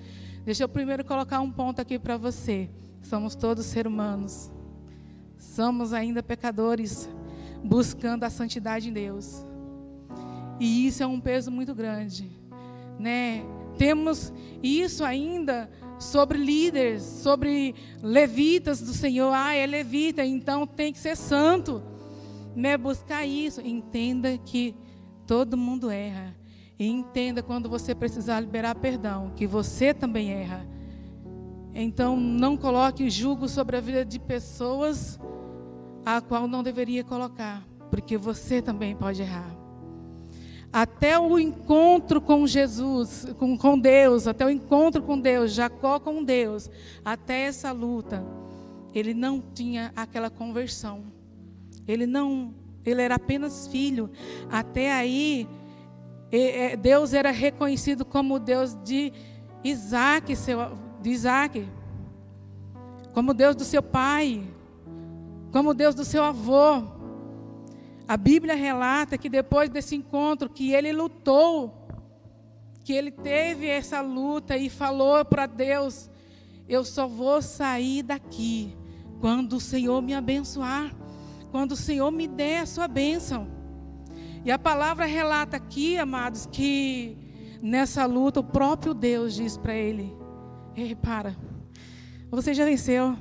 Deixa 0.46 0.64
eu 0.64 0.70
primeiro 0.70 1.04
colocar 1.04 1.40
um 1.40 1.52
ponto 1.52 1.82
aqui 1.82 1.98
para 1.98 2.18
você. 2.18 2.70
Somos 3.02 3.36
todos 3.36 3.66
seres 3.66 3.92
humanos. 3.92 4.52
Somos 5.38 5.92
ainda 5.92 6.22
pecadores 6.22 7.10
buscando 7.64 8.24
a 8.24 8.30
santidade 8.30 8.90
em 8.90 8.94
Deus. 8.94 9.51
E 10.62 10.86
isso 10.86 11.02
é 11.02 11.08
um 11.08 11.20
peso 11.20 11.50
muito 11.50 11.74
grande, 11.74 12.30
né? 13.00 13.44
Temos 13.80 14.32
isso 14.62 15.04
ainda 15.04 15.68
sobre 15.98 16.38
líderes, 16.38 17.02
sobre 17.02 17.74
levitas 18.04 18.80
do 18.80 18.94
Senhor. 18.94 19.34
Ah, 19.34 19.56
é 19.56 19.66
levita, 19.66 20.24
então 20.24 20.68
tem 20.68 20.94
que 20.94 21.00
ser 21.00 21.18
santo, 21.18 21.82
né? 22.56 22.78
Buscar 22.78 23.26
isso. 23.26 23.60
Entenda 23.60 24.38
que 24.38 24.76
todo 25.26 25.58
mundo 25.58 25.90
erra. 25.90 26.38
E 26.78 26.86
entenda 26.86 27.42
quando 27.42 27.68
você 27.68 27.96
precisar 27.96 28.40
liberar 28.40 28.76
perdão, 28.76 29.32
que 29.36 29.48
você 29.48 29.96
também 29.96 30.32
erra. 30.32 30.64
Então 31.74 32.16
não 32.16 32.56
coloque 32.56 33.10
julgo 33.10 33.50
sobre 33.50 33.78
a 33.78 33.82
vida 33.82 34.06
de 34.06 34.20
pessoas 34.20 35.20
a 36.06 36.22
qual 36.22 36.48
não 36.48 36.62
deveria 36.62 37.04
colocar, 37.04 37.68
porque 37.90 38.16
você 38.16 38.62
também 38.62 38.96
pode 38.96 39.24
errar 39.24 39.61
até 40.72 41.20
o 41.20 41.38
encontro 41.38 42.22
com 42.22 42.48
Jesus, 42.48 43.26
com, 43.38 43.58
com 43.58 43.78
Deus, 43.78 44.28
até 44.28 44.46
o 44.46 44.50
encontro 44.50 45.02
com 45.02 45.20
Deus, 45.20 45.54
Jacó 45.54 46.00
com 46.00 46.24
Deus, 46.24 46.70
até 47.04 47.42
essa 47.42 47.72
luta, 47.72 48.24
ele 48.94 49.14
não 49.14 49.42
tinha 49.42 49.92
aquela 49.96 50.30
conversão. 50.30 51.04
Ele 51.88 52.06
não, 52.06 52.54
ele 52.86 53.02
era 53.02 53.16
apenas 53.16 53.68
filho. 53.68 54.10
Até 54.50 54.92
aí, 54.92 55.48
Deus 56.82 57.14
era 57.14 57.32
reconhecido 57.32 58.06
como 58.06 58.40
Deus 58.40 58.78
de 58.84 59.12
Isaac, 59.64 60.36
seu, 60.36 60.78
de 61.02 61.10
Isaac, 61.10 61.68
como 63.14 63.34
Deus 63.34 63.56
do 63.56 63.64
seu 63.64 63.84
pai, 63.84 64.42
como 65.52 65.74
Deus 65.74 65.94
do 65.94 66.06
seu 66.06 66.24
avô. 66.24 67.01
A 68.12 68.18
Bíblia 68.18 68.56
relata 68.56 69.18
que 69.18 69.30
depois 69.30 69.70
desse 69.70 69.96
encontro, 69.96 70.50
que 70.50 70.74
ele 70.74 70.92
lutou, 70.92 71.88
que 72.84 72.92
ele 72.92 73.10
teve 73.10 73.66
essa 73.66 74.02
luta 74.02 74.58
e 74.58 74.70
falou 74.70 75.24
para 75.24 75.46
Deus: 75.46 76.12
Eu 76.68 76.84
só 76.84 77.08
vou 77.08 77.42
sair 77.42 78.04
daqui 78.04 78.78
quando 79.22 79.54
o 79.54 79.62
Senhor 79.62 80.02
me 80.02 80.14
abençoar, 80.14 80.94
quando 81.52 81.72
o 81.72 81.78
Senhor 81.78 82.12
me 82.12 82.28
der 82.28 82.64
a 82.64 82.66
sua 82.66 82.86
bênção. 82.86 83.48
E 84.44 84.52
a 84.52 84.60
palavra 84.60 85.06
relata 85.06 85.56
aqui, 85.56 85.98
amados, 85.98 86.46
que 86.46 87.18
nessa 87.62 88.06
luta 88.06 88.42
o 88.42 88.44
próprio 88.44 88.94
Deus 88.94 89.34
diz 89.34 89.56
para 89.56 89.74
ele: 89.74 90.14
Ei, 90.76 90.94
para, 90.96 91.34
você 92.30 92.54
já 92.54 92.66
venceu, 92.66 93.16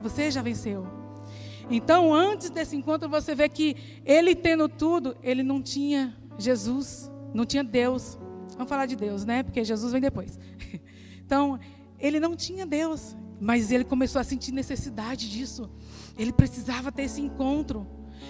você 0.00 0.28
já 0.28 0.42
venceu. 0.42 1.01
Então, 1.74 2.12
antes 2.12 2.50
desse 2.50 2.76
encontro, 2.76 3.08
você 3.08 3.34
vê 3.34 3.48
que 3.48 3.76
ele 4.04 4.34
tendo 4.34 4.68
tudo, 4.68 5.16
ele 5.22 5.42
não 5.42 5.62
tinha 5.62 6.14
Jesus, 6.38 7.10
não 7.32 7.46
tinha 7.46 7.64
Deus. 7.64 8.18
Vamos 8.52 8.68
falar 8.68 8.86
de 8.86 8.94
Deus, 8.94 9.24
né? 9.24 9.42
Porque 9.42 9.64
Jesus 9.64 9.92
vem 9.92 10.00
depois. 10.00 10.38
Então, 11.24 11.58
ele 11.98 12.20
não 12.20 12.36
tinha 12.36 12.66
Deus, 12.66 13.16
mas 13.40 13.72
ele 13.72 13.84
começou 13.84 14.20
a 14.20 14.24
sentir 14.24 14.52
necessidade 14.52 15.30
disso. 15.30 15.70
Ele 16.18 16.30
precisava 16.30 16.92
ter 16.92 17.04
esse 17.04 17.22
encontro. 17.22 17.86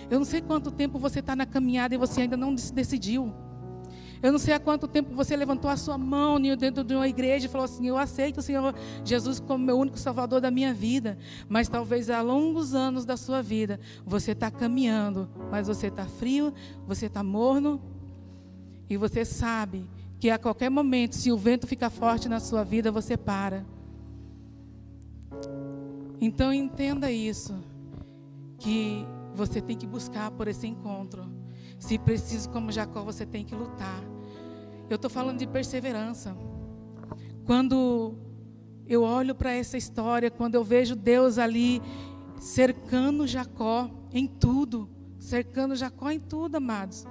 Eu 0.09 0.21
não 0.21 0.25
sei 0.25 0.41
quanto 0.41 0.71
tempo 0.71 1.01
você 1.01 1.19
está 1.19 1.35
na 1.35 1.45
caminhada 1.45 1.97
e 1.97 1.99
você 1.99 2.21
ainda 2.21 2.37
não 2.37 2.57
se 2.57 2.73
decidiu. 2.73 3.35
Eu 4.23 4.31
não 4.31 4.39
sei 4.39 4.55
há 4.55 4.61
quanto 4.61 4.87
tempo 4.87 5.15
você 5.15 5.35
levantou 5.35 5.69
a 5.69 5.77
sua 5.77 5.99
mão 5.99 6.41
dentro 6.41 6.85
de 6.85 6.95
uma 6.95 7.09
igreja 7.09 7.47
e 7.47 7.49
falou 7.49 7.65
assim: 7.65 7.89
Eu 7.89 7.99
aceito 7.99 8.39
o 8.39 8.43
Senhor 8.43 8.73
Jesus 9.05 9.41
como 9.41 9.65
meu 9.65 9.77
único 9.77 9.99
salvador 9.99 10.41
da 10.41 10.51
minha 10.51 10.73
vida. 10.73 11.19
Mas 11.49 11.69
talvez 11.69 12.09
há 12.09 12.23
longos 12.23 12.73
anos 12.75 13.05
da 13.05 13.17
sua 13.17 13.43
vida 13.43 13.81
você 14.07 14.31
está 14.31 14.51
caminhando, 14.51 15.29
mas 15.51 15.67
você 15.67 15.89
está 15.89 16.07
frio, 16.07 16.55
você 16.87 17.07
está 17.07 17.23
morno. 17.23 17.83
E 18.89 18.97
você 18.97 19.25
sabe 19.25 19.89
que 20.21 20.31
a 20.31 20.39
qualquer 20.39 20.71
momento, 20.71 21.17
se 21.17 21.33
o 21.33 21.37
vento 21.37 21.67
ficar 21.67 21.91
forte 21.91 22.29
na 22.29 22.39
sua 22.39 22.63
vida, 22.63 22.93
você 22.93 23.17
para. 23.17 23.67
Então 26.21 26.53
entenda 26.53 27.11
isso, 27.11 27.57
que 28.59 29.05
você 29.35 29.61
tem 29.61 29.77
que 29.77 29.87
buscar 29.87 30.31
por 30.31 30.47
esse 30.47 30.69
encontro. 30.69 31.29
Se 31.79 31.99
preciso, 31.99 32.49
como 32.51 32.71
Jacó, 32.71 33.03
você 33.03 33.27
tem 33.27 33.45
que 33.45 33.57
lutar. 33.57 34.12
Eu 34.91 34.97
estou 34.97 35.11
falando 35.11 35.39
de 35.39 35.47
perseverança. 35.47 36.37
Quando 37.45 38.15
eu 38.87 39.03
olho 39.03 39.35
para 39.35 39.53
essa 39.53 39.77
história, 39.77 40.31
quando 40.31 40.55
eu 40.55 40.65
vejo 40.65 40.95
Deus 40.95 41.39
ali 41.39 41.81
cercando 42.39 43.27
Jacó 43.27 43.91
em 44.13 44.27
tudo, 44.27 44.89
cercando 45.19 45.75
Jacó 45.75 46.11
em 46.11 46.21
tudo, 46.21 46.57
amados. 46.57 47.07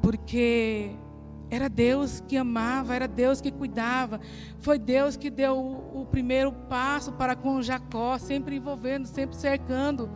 Porque 0.00 0.92
Era 1.50 1.68
Deus 1.68 2.22
que 2.28 2.36
amava, 2.36 2.94
era 2.94 3.08
Deus 3.08 3.40
que 3.40 3.50
cuidava. 3.50 4.20
Foi 4.58 4.78
Deus 4.78 5.16
que 5.16 5.30
deu 5.30 5.58
o, 5.58 6.06
primeiro 6.10 6.52
passo 6.52 7.12
para 7.12 7.34
com 7.34 7.62
Jacó, 7.62 8.18
sempre 8.18 8.56
envolvendo, 8.56 9.06
sempre 9.06 9.34
cercando, 9.34 10.10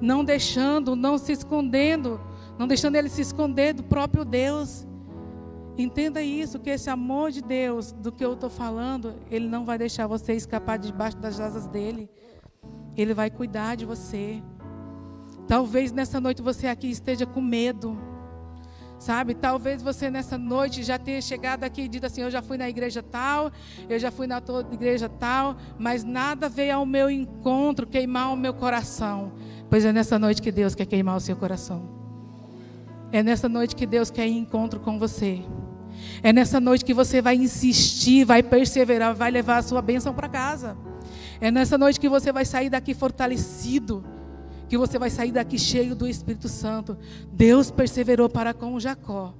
não 0.00 0.24
deixando, 0.24 0.96
não 0.96 1.18
se 1.18 1.32
escondendo, 1.32 2.18
não 2.58 2.66
deixando 2.66 2.96
ele 2.96 3.10
se 3.10 3.20
esconder 3.20 3.74
do 3.74 3.82
próprio 3.82 4.24
Deus. 4.24 4.86
Entenda 5.78 6.22
isso, 6.22 6.58
que 6.58 6.70
esse 6.70 6.90
amor 6.90 7.30
de 7.30 7.40
Deus, 7.40 7.92
do 7.92 8.12
que 8.12 8.24
eu 8.24 8.34
estou 8.34 8.50
falando, 8.50 9.14
Ele 9.30 9.48
não 9.48 9.64
vai 9.64 9.78
deixar 9.78 10.06
você 10.06 10.34
escapar 10.34 10.78
debaixo 10.78 11.16
das 11.16 11.40
asas 11.40 11.66
dEle. 11.66 12.10
Ele 12.96 13.14
vai 13.14 13.30
cuidar 13.30 13.76
de 13.76 13.84
você. 13.84 14.42
Talvez 15.46 15.90
nessa 15.92 16.20
noite 16.20 16.42
você 16.42 16.66
aqui 16.66 16.90
esteja 16.90 17.26
com 17.26 17.40
medo. 17.40 17.98
Sabe, 18.98 19.34
talvez 19.34 19.80
você 19.82 20.10
nessa 20.10 20.36
noite 20.36 20.82
já 20.82 20.98
tenha 20.98 21.22
chegado 21.22 21.64
aqui 21.64 21.82
e 21.82 21.88
dito 21.88 22.04
assim: 22.04 22.20
Eu 22.20 22.30
já 22.30 22.42
fui 22.42 22.58
na 22.58 22.68
igreja 22.68 23.02
tal, 23.02 23.50
eu 23.88 23.98
já 23.98 24.10
fui 24.10 24.26
na 24.26 24.42
igreja 24.70 25.08
tal, 25.08 25.56
mas 25.78 26.04
nada 26.04 26.50
veio 26.50 26.76
ao 26.76 26.84
meu 26.84 27.08
encontro 27.10 27.86
queimar 27.86 28.30
o 28.30 28.36
meu 28.36 28.52
coração. 28.52 29.32
Pois 29.70 29.86
é 29.86 29.92
nessa 29.92 30.18
noite 30.18 30.42
que 30.42 30.52
Deus 30.52 30.74
quer 30.74 30.84
queimar 30.84 31.16
o 31.16 31.20
seu 31.20 31.34
coração. 31.34 31.99
É 33.12 33.22
nessa 33.22 33.48
noite 33.48 33.74
que 33.74 33.86
Deus 33.86 34.10
quer 34.10 34.26
ir 34.26 34.32
em 34.32 34.38
encontro 34.38 34.80
com 34.80 34.98
você. 34.98 35.42
É 36.22 36.32
nessa 36.32 36.60
noite 36.60 36.84
que 36.84 36.94
você 36.94 37.20
vai 37.20 37.36
insistir, 37.36 38.24
vai 38.24 38.42
perseverar, 38.42 39.14
vai 39.14 39.30
levar 39.30 39.58
a 39.58 39.62
sua 39.62 39.82
bênção 39.82 40.14
para 40.14 40.28
casa. 40.28 40.76
É 41.40 41.50
nessa 41.50 41.76
noite 41.76 41.98
que 41.98 42.08
você 42.08 42.30
vai 42.30 42.44
sair 42.44 42.70
daqui 42.70 42.94
fortalecido, 42.94 44.04
que 44.68 44.76
você 44.78 44.98
vai 44.98 45.10
sair 45.10 45.32
daqui 45.32 45.58
cheio 45.58 45.94
do 45.94 46.06
Espírito 46.06 46.48
Santo. 46.48 46.96
Deus 47.32 47.70
perseverou 47.70 48.28
para 48.28 48.54
com 48.54 48.78
Jacó. 48.78 49.34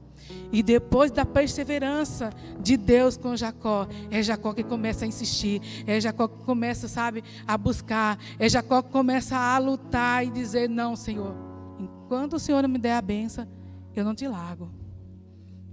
E 0.53 0.63
depois 0.63 1.11
da 1.11 1.25
perseverança 1.25 2.31
de 2.61 2.77
Deus 2.77 3.17
com 3.17 3.37
Jacó, 3.37 3.87
é 4.11 4.23
Jacó 4.23 4.53
que 4.53 4.63
começa 4.63 5.05
a 5.05 5.09
insistir, 5.09 5.61
é 5.87 6.01
Jacó 6.01 6.29
que 6.29 6.45
começa, 6.45 6.89
sabe, 6.89 7.23
a 7.47 7.57
buscar, 7.57 8.19
é 8.39 8.49
Jacó 8.49 8.83
que 8.83 8.91
começa 8.91 9.37
a 9.37 9.59
lutar 9.59 10.25
e 10.25 10.31
dizer: 10.31 10.69
Não, 10.69 10.97
Senhor, 10.97 11.35
enquanto 11.79 12.35
o 12.35 12.39
Senhor 12.39 12.63
não 12.63 12.69
me 12.69 12.79
der 12.79 12.95
a 12.95 13.03
benção, 13.03 13.47
eu 13.95 14.05
não 14.05 14.15
te 14.15 14.27
largo. 14.27 14.71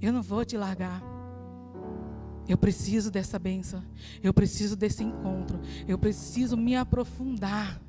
Eu 0.02 0.14
não 0.14 0.22
vou 0.22 0.46
te 0.46 0.58
largar. 0.58 1.02
Eu 2.48 2.58
preciso 2.58 3.12
dessa 3.12 3.38
benção. 3.38 3.84
Eu 4.24 4.34
preciso 4.34 4.76
desse 4.76 5.04
encontro. 5.04 5.60
Eu 5.88 5.98
preciso 5.98 6.56
me 6.56 6.76
aprofundar. 6.76 7.82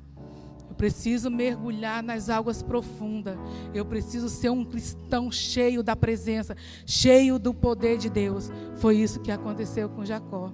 Eu 0.69 0.75
preciso 0.75 1.29
mergulhar 1.31 2.03
nas 2.03 2.29
águas 2.29 2.61
profundas. 2.61 3.37
Eu 3.73 3.85
preciso 3.85 4.27
ser 4.27 4.49
um 4.49 4.65
cristão 4.65 5.31
cheio 5.31 5.81
da 5.81 5.95
presença, 5.95 6.55
cheio 6.85 7.39
do 7.39 7.53
poder 7.53 7.97
de 7.97 8.09
Deus. 8.09 8.51
Foi 8.75 8.97
isso 8.97 9.21
que 9.21 9.31
aconteceu 9.31 9.89
com 9.89 10.05
Jacó. 10.05 10.53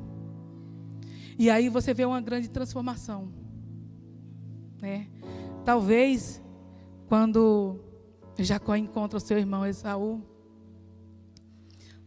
E 1.37 1.49
aí 1.49 1.67
você 1.67 1.93
vê 1.93 2.05
uma 2.05 2.21
grande 2.21 2.49
transformação. 2.49 3.29
Né? 4.81 5.07
Talvez 5.65 6.41
quando 7.07 7.79
Jacó 8.43 8.75
encontra 8.75 9.17
o 9.17 9.21
seu 9.21 9.37
irmão 9.37 9.65
Esaú, 9.65 10.21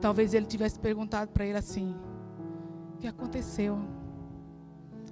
Talvez 0.00 0.32
ele 0.32 0.46
tivesse 0.46 0.78
perguntado 0.78 1.30
para 1.32 1.44
ele 1.44 1.58
assim: 1.58 1.94
O 2.94 2.98
que 2.98 3.06
aconteceu? 3.06 3.78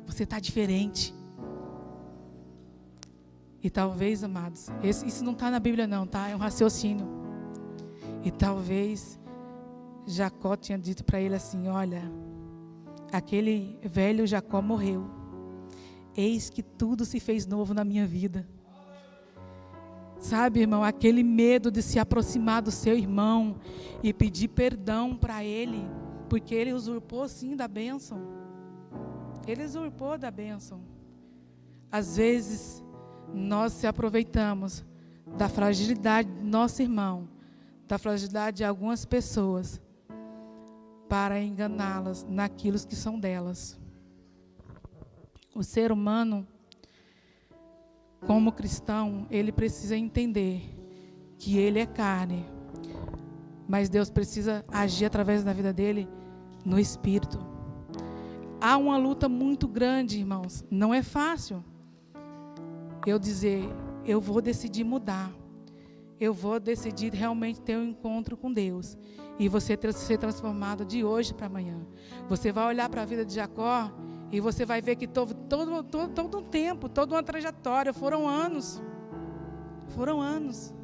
Você 0.06 0.23
está 0.23 0.38
diferente. 0.38 1.14
E 3.62 3.68
talvez, 3.68 4.23
amados, 4.23 4.68
isso 4.82 5.25
não 5.25 5.32
está 5.32 5.50
na 5.50 5.58
Bíblia, 5.58 5.88
não, 5.88 6.06
tá? 6.06 6.28
É 6.28 6.37
um 6.37 6.38
raciocínio. 6.38 7.06
E 8.23 8.30
talvez 8.30 9.18
Jacó 10.06 10.56
tinha 10.56 10.78
dito 10.78 11.04
para 11.04 11.20
ele 11.20 11.35
assim: 11.35 11.66
Olha, 11.68 12.02
aquele 13.12 13.78
velho 13.82 14.26
Jacó 14.26 14.62
morreu. 14.62 15.11
Eis 16.16 16.49
que 16.49 16.62
tudo 16.62 17.04
se 17.04 17.18
fez 17.18 17.44
novo 17.44 17.75
na 17.75 17.85
minha 17.85 18.06
vida. 18.06 18.49
Sabe, 20.26 20.59
irmão, 20.59 20.83
aquele 20.83 21.23
medo 21.23 21.71
de 21.71 21.80
se 21.80 22.00
aproximar 22.00 22.61
do 22.61 22.73
seu 22.73 22.99
irmão 22.99 23.61
e 24.02 24.12
pedir 24.12 24.49
perdão 24.49 25.16
para 25.16 25.44
ele, 25.44 25.88
porque 26.29 26.53
ele 26.53 26.72
usurpou 26.72 27.29
sim 27.29 27.55
da 27.55 27.68
bênção. 27.68 28.18
Ele 29.46 29.62
usurpou 29.62 30.18
da 30.18 30.29
bênção. 30.29 30.81
Às 31.92 32.16
vezes, 32.16 32.83
nós 33.33 33.72
se 33.74 33.87
aproveitamos 33.87 34.85
da 35.38 35.48
fragilidade 35.48 36.29
do 36.29 36.44
nosso 36.44 36.83
irmão, 36.83 37.29
da 37.87 37.96
fragilidade 37.96 38.57
de 38.57 38.64
algumas 38.64 39.05
pessoas, 39.05 39.81
para 41.09 41.40
enganá-las 41.40 42.27
naquilo 42.29 42.85
que 42.85 42.96
são 42.96 43.16
delas. 43.16 43.79
O 45.55 45.62
ser 45.62 45.92
humano 45.92 46.44
como 48.24 48.52
cristão, 48.52 49.26
ele 49.31 49.52
precisa 49.52 49.96
entender 49.96 50.62
que 51.38 51.59
ele 51.59 51.79
é 51.79 51.87
carne, 51.87 52.46
mas 53.68 53.88
Deus 53.88 54.09
precisa 54.09 54.64
agir 54.68 55.05
através 55.05 55.44
da 55.44 55.52
vida 55.52 55.72
dele 55.72 56.09
no 56.64 56.79
espírito. 56.79 57.38
Há 58.61 58.76
uma 58.76 58.96
luta 58.96 59.29
muito 59.29 59.68
grande, 59.68 60.18
irmãos. 60.18 60.64
Não 60.70 60.94
é 60.94 61.02
fácil 61.02 61.62
eu 63.07 63.18
dizer, 63.18 63.62
eu 64.05 64.20
vou 64.20 64.40
decidir 64.40 64.85
mudar. 64.85 65.31
Eu 66.18 66.33
vou 66.33 66.59
decidir 66.59 67.12
realmente 67.12 67.61
ter 67.61 67.76
um 67.76 67.85
encontro 67.85 68.37
com 68.37 68.52
Deus. 68.52 68.96
E 69.38 69.48
você 69.48 69.79
ser 69.92 70.18
transformado 70.18 70.85
de 70.85 71.05
hoje 71.05 71.35
para 71.35 71.46
amanhã. 71.46 71.79
Você 72.29 72.50
vai 72.50 72.66
olhar 72.66 72.88
para 72.88 73.02
a 73.02 73.05
vida 73.05 73.24
de 73.24 73.35
Jacó 73.35 73.92
e 74.31 74.41
você 74.41 74.65
vai 74.65 74.81
ver 74.81 74.97
que 74.97 75.07
todo, 75.07 75.35
todo, 75.35 75.83
todo, 75.85 76.12
todo 76.12 76.39
um 76.39 76.43
tempo, 76.43 76.89
toda 76.89 77.15
uma 77.15 77.23
trajetória, 77.23 77.93
foram 77.93 78.29
anos. 78.29 78.83
Foram 79.89 80.21
anos. 80.21 80.75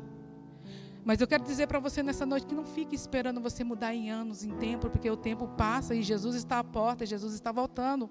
Mas 1.05 1.21
eu 1.21 1.27
quero 1.27 1.43
dizer 1.43 1.67
para 1.67 1.81
você 1.81 2.03
nessa 2.03 2.25
noite 2.25 2.47
que 2.47 2.55
não 2.55 2.65
fique 2.65 2.95
esperando 2.95 3.41
você 3.41 3.65
mudar 3.65 3.93
em 3.93 4.11
anos, 4.11 4.45
em 4.45 4.53
tempo, 4.57 4.89
porque 4.89 5.11
o 5.11 5.17
tempo 5.17 5.49
passa 5.49 5.95
e 5.95 6.03
Jesus 6.03 6.37
está 6.37 6.61
à 6.61 6.65
porta, 6.65 7.05
Jesus 7.05 7.35
está 7.35 7.51
voltando. 7.51 8.09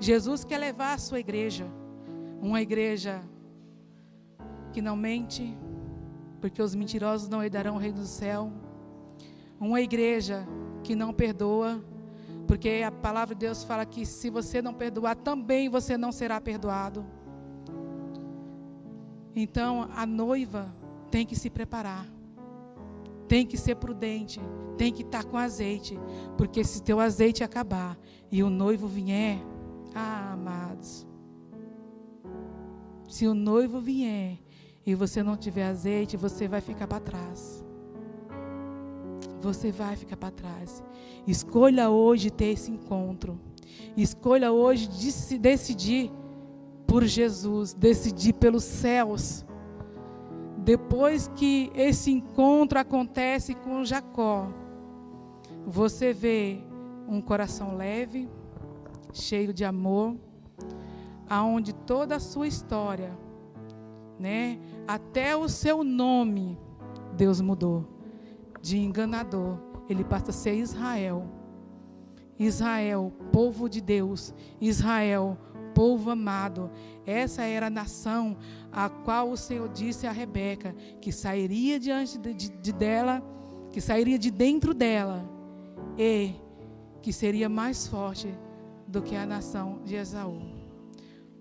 Jesus 0.00 0.42
quer 0.42 0.58
levar 0.58 0.94
a 0.94 0.98
sua 0.98 1.20
igreja, 1.20 1.66
uma 2.40 2.62
igreja 2.62 3.22
que 4.72 4.80
não 4.80 4.96
mente, 4.96 5.54
porque 6.40 6.62
os 6.62 6.74
mentirosos 6.74 7.28
não 7.28 7.44
herdarão 7.44 7.74
o 7.74 7.78
reino 7.78 7.98
do 7.98 8.06
céu. 8.06 8.50
Uma 9.60 9.82
igreja 9.82 10.48
que 10.82 10.96
não 10.96 11.12
perdoa, 11.12 11.84
porque 12.52 12.82
a 12.86 12.92
palavra 12.92 13.34
de 13.34 13.46
Deus 13.46 13.64
fala 13.64 13.86
que 13.86 14.04
se 14.04 14.28
você 14.28 14.60
não 14.60 14.74
perdoar, 14.74 15.16
também 15.16 15.70
você 15.70 15.96
não 15.96 16.12
será 16.12 16.38
perdoado. 16.38 17.02
Então, 19.34 19.88
a 19.96 20.04
noiva 20.04 20.66
tem 21.10 21.24
que 21.24 21.34
se 21.34 21.48
preparar. 21.48 22.06
Tem 23.26 23.46
que 23.46 23.56
ser 23.56 23.76
prudente, 23.76 24.38
tem 24.76 24.92
que 24.92 25.00
estar 25.00 25.24
com 25.24 25.38
azeite, 25.38 25.98
porque 26.36 26.62
se 26.62 26.82
teu 26.82 27.00
azeite 27.00 27.42
acabar 27.42 27.98
e 28.30 28.42
o 28.42 28.50
noivo 28.50 28.86
vier, 28.86 29.38
ah, 29.94 30.34
amados. 30.34 31.06
Se 33.08 33.26
o 33.26 33.32
noivo 33.32 33.80
vier 33.80 34.36
e 34.84 34.94
você 34.94 35.22
não 35.22 35.38
tiver 35.38 35.64
azeite, 35.64 36.18
você 36.18 36.46
vai 36.46 36.60
ficar 36.60 36.86
para 36.86 37.00
trás 37.00 37.61
você 39.42 39.72
vai 39.72 39.96
ficar 39.96 40.16
para 40.16 40.30
trás. 40.30 40.82
Escolha 41.26 41.90
hoje 41.90 42.30
ter 42.30 42.46
esse 42.46 42.70
encontro. 42.70 43.38
Escolha 43.96 44.52
hoje 44.52 44.86
de 44.86 45.38
decidir 45.38 46.10
por 46.86 47.04
Jesus, 47.04 47.74
decidir 47.74 48.34
pelos 48.34 48.62
céus. 48.62 49.44
Depois 50.58 51.28
que 51.34 51.72
esse 51.74 52.12
encontro 52.12 52.78
acontece 52.78 53.54
com 53.54 53.84
Jacó, 53.84 54.48
você 55.66 56.12
vê 56.12 56.60
um 57.08 57.20
coração 57.20 57.76
leve, 57.76 58.28
cheio 59.12 59.52
de 59.52 59.64
amor, 59.64 60.16
aonde 61.28 61.72
toda 61.72 62.16
a 62.16 62.20
sua 62.20 62.46
história, 62.46 63.12
né, 64.18 64.58
até 64.86 65.34
o 65.34 65.48
seu 65.48 65.82
nome, 65.82 66.56
Deus 67.16 67.40
mudou 67.40 67.91
de 68.62 68.78
enganador, 68.78 69.58
ele 69.88 70.04
passa 70.04 70.30
a 70.30 70.32
ser 70.32 70.54
Israel. 70.54 71.26
Israel, 72.38 73.12
povo 73.32 73.68
de 73.68 73.80
Deus. 73.80 74.32
Israel, 74.60 75.36
povo 75.74 76.10
amado. 76.10 76.70
Essa 77.04 77.42
era 77.42 77.66
a 77.66 77.70
nação 77.70 78.36
a 78.70 78.88
qual 78.88 79.30
o 79.30 79.36
Senhor 79.36 79.68
disse 79.68 80.06
a 80.06 80.12
Rebeca 80.12 80.74
que 81.00 81.12
sairia 81.12 81.78
diante 81.78 82.16
de, 82.18 82.32
de, 82.32 82.48
de 82.48 82.72
dela, 82.72 83.22
que 83.70 83.80
sairia 83.80 84.18
de 84.18 84.30
dentro 84.30 84.72
dela 84.72 85.28
e 85.98 86.32
que 87.02 87.12
seria 87.12 87.48
mais 87.48 87.86
forte 87.86 88.32
do 88.86 89.02
que 89.02 89.16
a 89.16 89.26
nação 89.26 89.80
de 89.84 89.96
Esaú. 89.96 90.40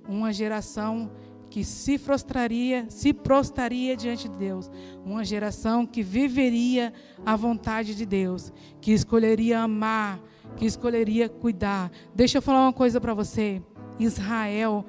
Uma 0.08 0.34
geração 0.34 1.12
que 1.52 1.66
se 1.66 2.00
prostraria, 2.00 2.86
se 2.90 3.14
prostraria 3.14 3.96
diante 3.96 4.30
de 4.30 4.38
Deus, 4.38 4.72
uma 5.06 5.24
geração 5.26 5.86
que 5.86 6.02
viveria 6.02 6.94
a 7.26 7.36
vontade 7.36 7.94
de 7.94 8.06
Deus, 8.06 8.54
que 8.80 8.94
escolheria 8.94 9.60
amar, 9.60 10.18
que 10.56 10.66
escolheria 10.66 11.28
cuidar. 11.28 11.92
Deixa 12.16 12.38
eu 12.38 12.42
falar 12.42 12.62
uma 12.64 12.72
coisa 12.72 13.02
para 13.02 13.14
você. 13.14 13.62
Israel 14.00 14.86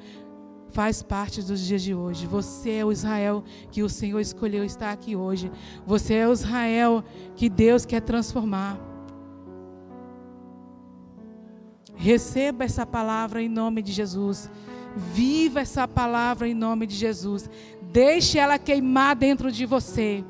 faz 0.70 1.03
parte 1.03 1.42
dos 1.42 1.61
dias 1.61 1.83
de 1.83 1.96
hoje. 1.96 2.29
Você 2.29 2.70
é 2.75 2.85
o 2.85 2.92
Israel 2.92 3.42
que 3.72 3.83
o 3.83 3.88
Senhor 3.88 4.20
escolheu 4.20 4.64
estar 4.64 4.92
aqui 4.92 5.16
hoje. 5.16 5.51
Você 5.85 6.14
é 6.14 6.29
o 6.29 6.33
Israel 6.33 7.05
que 7.35 7.48
Deus 7.48 7.85
quer 7.85 8.03
transformar. 8.03 8.79
Receba 11.96 12.62
essa 12.62 12.87
palavra 12.87 13.42
em 13.42 13.48
nome 13.48 13.83
de 13.83 13.90
Jesus. 13.90 14.48
Viva 14.96 15.61
essa 15.61 15.88
palavra 15.88 16.48
em 16.48 16.55
nome 16.55 16.87
de 16.87 16.94
Jesus. 16.94 17.48
Deixe 17.81 18.38
ela 18.38 18.59
queimar 18.59 19.16
dentro 19.16 19.50
de 19.50 19.66
você. 19.66 20.24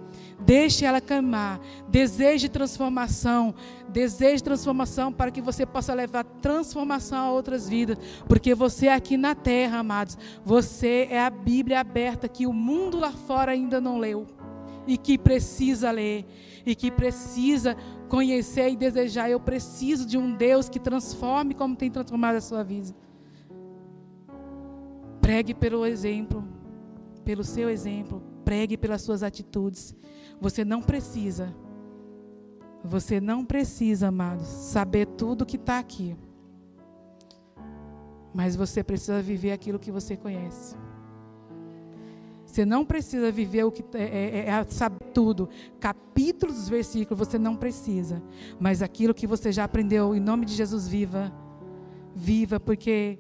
Deixe 0.44 0.84
ela 0.84 1.00
queimar. 1.00 1.60
Deseje 1.88 2.48
transformação. 2.48 3.54
Deseje 3.88 4.42
transformação 4.42 5.12
para 5.12 5.30
que 5.30 5.40
você 5.40 5.64
possa 5.64 5.94
levar 5.94 6.24
transformação 6.24 7.18
a 7.18 7.32
outras 7.32 7.68
vidas. 7.68 7.98
Porque 8.28 8.54
você 8.54 8.86
é 8.86 8.94
aqui 8.94 9.16
na 9.16 9.34
terra, 9.34 9.78
amados, 9.78 10.16
você 10.44 11.06
é 11.10 11.20
a 11.20 11.30
Bíblia 11.30 11.80
aberta 11.80 12.28
que 12.28 12.46
o 12.46 12.52
mundo 12.52 12.98
lá 12.98 13.12
fora 13.12 13.52
ainda 13.52 13.80
não 13.80 13.98
leu. 13.98 14.26
E 14.86 14.96
que 14.96 15.16
precisa 15.16 15.90
ler. 15.90 16.24
E 16.66 16.74
que 16.74 16.90
precisa 16.90 17.76
conhecer 18.08 18.70
e 18.70 18.76
desejar. 18.76 19.30
Eu 19.30 19.38
preciso 19.38 20.06
de 20.06 20.18
um 20.18 20.34
Deus 20.34 20.68
que 20.68 20.80
transforme 20.80 21.54
como 21.54 21.76
tem 21.76 21.90
transformado 21.90 22.36
a 22.36 22.40
sua 22.40 22.64
vida. 22.64 22.92
Pregue 25.32 25.54
pelo 25.54 25.86
exemplo, 25.86 26.44
pelo 27.24 27.42
seu 27.42 27.70
exemplo, 27.70 28.22
pregue 28.44 28.76
pelas 28.76 29.00
suas 29.00 29.22
atitudes. 29.22 29.96
Você 30.38 30.62
não 30.62 30.82
precisa, 30.82 31.56
você 32.84 33.18
não 33.18 33.42
precisa, 33.42 34.08
amados, 34.08 34.46
saber 34.46 35.06
tudo 35.06 35.46
que 35.46 35.56
está 35.56 35.78
aqui. 35.78 36.14
Mas 38.34 38.54
você 38.54 38.84
precisa 38.84 39.22
viver 39.22 39.52
aquilo 39.52 39.78
que 39.78 39.90
você 39.90 40.18
conhece. 40.18 40.76
Você 42.44 42.66
não 42.66 42.84
precisa 42.84 43.32
viver 43.32 43.64
o 43.64 43.72
que 43.72 43.82
é, 43.96 44.02
é, 44.02 44.48
é 44.50 44.64
saber 44.64 45.02
tudo, 45.14 45.48
capítulos, 45.80 46.68
versículos, 46.68 47.26
você 47.26 47.38
não 47.38 47.56
precisa. 47.56 48.22
Mas 48.60 48.82
aquilo 48.82 49.14
que 49.14 49.26
você 49.26 49.50
já 49.50 49.64
aprendeu, 49.64 50.14
em 50.14 50.20
nome 50.20 50.44
de 50.44 50.52
Jesus, 50.52 50.86
viva. 50.86 51.32
Viva, 52.14 52.60
porque 52.60 53.18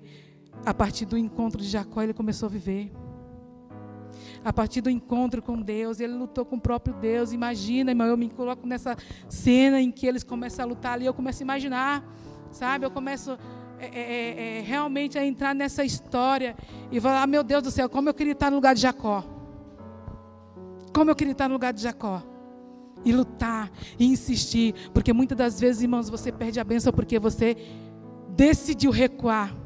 a 0.64 0.72
partir 0.72 1.04
do 1.04 1.18
encontro 1.18 1.60
de 1.60 1.68
Jacó, 1.68 2.02
ele 2.02 2.14
começou 2.14 2.46
a 2.46 2.50
viver. 2.50 2.92
A 4.44 4.52
partir 4.52 4.80
do 4.80 4.90
encontro 4.90 5.40
com 5.40 5.60
Deus, 5.60 6.00
ele 6.00 6.14
lutou 6.14 6.44
com 6.44 6.56
o 6.56 6.60
próprio 6.60 6.94
Deus. 6.94 7.32
Imagina, 7.32 7.90
irmão, 7.90 8.06
eu 8.06 8.16
me 8.16 8.28
coloco 8.28 8.66
nessa 8.66 8.96
cena 9.28 9.80
em 9.80 9.90
que 9.90 10.06
eles 10.06 10.24
começam 10.24 10.64
a 10.64 10.68
lutar 10.68 10.94
ali, 10.94 11.06
eu 11.06 11.14
começo 11.14 11.42
a 11.42 11.44
imaginar, 11.44 12.04
sabe? 12.50 12.84
Eu 12.84 12.90
começo 12.90 13.38
é, 13.78 13.86
é, 13.86 14.00
é, 14.00 14.58
é 14.58 14.60
realmente 14.60 15.18
a 15.18 15.24
entrar 15.24 15.54
nessa 15.54 15.84
história 15.84 16.56
e 16.90 17.00
falar: 17.00 17.22
ah, 17.22 17.26
meu 17.26 17.42
Deus 17.42 17.62
do 17.62 17.70
céu, 17.70 17.88
como 17.88 18.08
eu 18.08 18.14
queria 18.14 18.32
estar 18.32 18.50
no 18.50 18.56
lugar 18.56 18.74
de 18.74 18.80
Jacó. 18.80 19.24
Como 20.92 21.10
eu 21.10 21.16
queria 21.16 21.32
estar 21.32 21.48
no 21.48 21.54
lugar 21.54 21.72
de 21.72 21.82
Jacó. 21.82 22.22
E 23.04 23.12
lutar, 23.12 23.68
e 23.98 24.06
insistir, 24.06 24.74
porque 24.94 25.12
muitas 25.12 25.36
das 25.36 25.58
vezes, 25.58 25.82
irmãos, 25.82 26.08
você 26.08 26.30
perde 26.30 26.60
a 26.60 26.64
bênção 26.64 26.92
porque 26.92 27.18
você 27.18 27.56
decidiu 28.28 28.92
recuar 28.92 29.61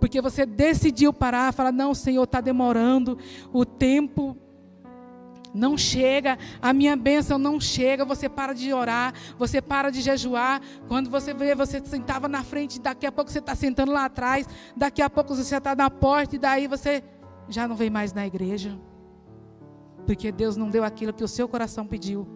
porque 0.00 0.20
você 0.20 0.44
decidiu 0.44 1.12
parar, 1.12 1.52
falar: 1.52 1.72
não, 1.72 1.94
Senhor, 1.94 2.24
está 2.24 2.40
demorando, 2.40 3.18
o 3.52 3.64
tempo 3.64 4.36
não 5.54 5.78
chega, 5.78 6.36
a 6.60 6.72
minha 6.72 6.96
bênção 6.96 7.38
não 7.38 7.60
chega, 7.60 8.04
você 8.04 8.28
para 8.28 8.52
de 8.52 8.72
orar, 8.72 9.14
você 9.38 9.62
para 9.62 9.90
de 9.90 10.00
jejuar. 10.00 10.60
Quando 10.88 11.08
você 11.08 11.32
vê, 11.32 11.54
você 11.54 11.80
sentava 11.84 12.26
na 12.26 12.42
frente, 12.42 12.80
daqui 12.80 13.06
a 13.06 13.12
pouco 13.12 13.30
você 13.30 13.38
está 13.38 13.54
sentando 13.54 13.92
lá 13.92 14.06
atrás, 14.06 14.48
daqui 14.76 15.00
a 15.00 15.08
pouco 15.08 15.34
você 15.34 15.56
está 15.56 15.74
na 15.76 15.88
porta, 15.88 16.34
e 16.34 16.38
daí 16.38 16.66
você 16.66 17.04
já 17.48 17.68
não 17.68 17.76
vem 17.76 17.88
mais 17.88 18.12
na 18.12 18.26
igreja. 18.26 18.76
Porque 20.04 20.32
Deus 20.32 20.56
não 20.56 20.68
deu 20.68 20.82
aquilo 20.82 21.12
que 21.12 21.24
o 21.24 21.28
seu 21.28 21.48
coração 21.48 21.86
pediu. 21.86 22.26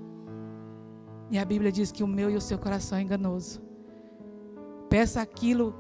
E 1.30 1.38
a 1.38 1.44
Bíblia 1.44 1.70
diz 1.70 1.92
que 1.92 2.02
o 2.02 2.06
meu 2.06 2.30
e 2.30 2.36
o 2.36 2.40
seu 2.40 2.58
coração 2.58 2.96
é 2.96 3.02
enganoso. 3.02 3.60
Peça 4.88 5.20
aquilo 5.20 5.74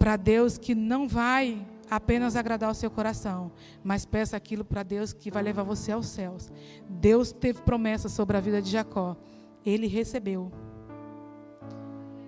para 0.00 0.16
Deus 0.16 0.56
que 0.56 0.74
não 0.74 1.06
vai 1.06 1.62
apenas 1.90 2.34
agradar 2.34 2.70
o 2.70 2.74
seu 2.74 2.90
coração, 2.90 3.52
mas 3.84 4.06
peça 4.06 4.34
aquilo 4.34 4.64
para 4.64 4.82
Deus 4.82 5.12
que 5.12 5.30
vai 5.30 5.42
levar 5.42 5.62
você 5.62 5.92
aos 5.92 6.06
céus. 6.06 6.50
Deus 6.88 7.32
teve 7.32 7.60
promessa 7.60 8.08
sobre 8.08 8.34
a 8.34 8.40
vida 8.40 8.62
de 8.62 8.70
Jacó, 8.70 9.14
ele 9.64 9.86
recebeu. 9.86 10.50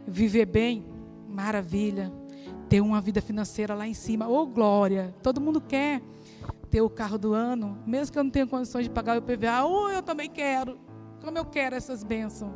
Viver 0.07 0.45
bem, 0.45 0.85
maravilha. 1.27 2.13
Ter 2.69 2.83
uma 2.83 3.01
vida 3.01 3.23
financeira 3.23 3.75
lá 3.75 3.89
em 3.89 3.95
cima, 3.95 4.29
ô 4.29 4.43
oh, 4.43 4.47
glória. 4.47 5.15
Todo 5.23 5.41
mundo 5.41 5.59
quer 5.59 6.03
ter 6.69 6.83
o 6.83 6.91
carro 6.91 7.17
do 7.17 7.33
ano, 7.33 7.79
mesmo 7.87 8.13
que 8.13 8.19
eu 8.19 8.25
não 8.25 8.31
tenha 8.31 8.47
condições 8.47 8.85
de 8.85 8.91
pagar 8.91 9.15
o 9.15 9.19
IPVA, 9.19 9.65
ou 9.65 9.87
oh, 9.87 9.89
eu 9.89 10.03
também 10.03 10.29
quero. 10.29 10.79
Como 11.23 11.39
eu 11.39 11.45
quero 11.47 11.75
essas 11.75 12.05
bênçãos. 12.05 12.53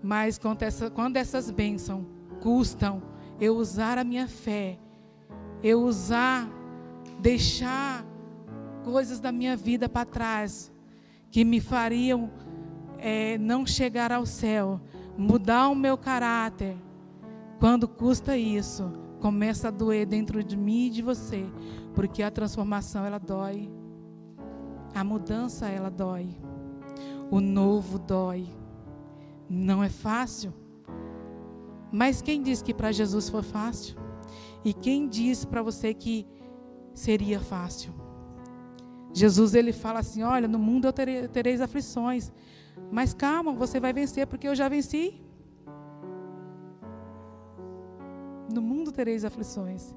Mas 0.00 0.38
quando, 0.38 0.62
essa, 0.62 0.88
quando 0.88 1.16
essas 1.16 1.50
bênçãos 1.50 2.04
custam 2.40 3.10
eu 3.42 3.56
usar 3.56 3.98
a 3.98 4.04
minha 4.04 4.28
fé, 4.28 4.78
eu 5.64 5.82
usar, 5.82 6.48
deixar 7.18 8.06
coisas 8.84 9.18
da 9.18 9.32
minha 9.32 9.56
vida 9.56 9.88
para 9.88 10.06
trás 10.06 10.72
que 11.28 11.44
me 11.44 11.60
fariam 11.60 12.30
é, 12.98 13.36
não 13.38 13.66
chegar 13.66 14.12
ao 14.12 14.24
céu, 14.24 14.80
mudar 15.18 15.68
o 15.70 15.74
meu 15.74 15.98
caráter. 15.98 16.76
Quando 17.58 17.88
custa 17.88 18.36
isso, 18.36 18.92
começa 19.18 19.66
a 19.66 19.72
doer 19.72 20.06
dentro 20.06 20.44
de 20.44 20.56
mim 20.56 20.86
e 20.86 20.90
de 20.90 21.02
você, 21.02 21.44
porque 21.96 22.22
a 22.22 22.30
transformação 22.30 23.04
ela 23.04 23.18
dói, 23.18 23.68
a 24.94 25.02
mudança 25.02 25.68
ela 25.68 25.90
dói, 25.90 26.28
o 27.28 27.40
novo 27.40 27.98
dói. 27.98 28.46
Não 29.50 29.82
é 29.82 29.88
fácil. 29.88 30.61
Mas 31.92 32.22
quem 32.22 32.42
disse 32.42 32.64
que 32.64 32.72
para 32.72 32.90
Jesus 32.90 33.28
foi 33.28 33.42
fácil? 33.42 33.96
E 34.64 34.72
quem 34.72 35.06
disse 35.06 35.46
para 35.46 35.62
você 35.62 35.92
que 35.92 36.26
seria 36.94 37.38
fácil? 37.38 37.92
Jesus 39.12 39.54
ele 39.54 39.72
fala 39.72 40.00
assim: 40.00 40.22
Olha, 40.22 40.48
no 40.48 40.58
mundo 40.58 40.86
eu 40.86 40.92
terei, 40.92 41.28
tereis 41.28 41.60
aflições, 41.60 42.32
mas 42.90 43.12
calma, 43.12 43.52
você 43.52 43.78
vai 43.78 43.92
vencer 43.92 44.26
porque 44.26 44.48
eu 44.48 44.54
já 44.54 44.68
venci. 44.68 45.20
No 48.52 48.62
mundo 48.62 48.90
tereis 48.90 49.24
aflições. 49.24 49.94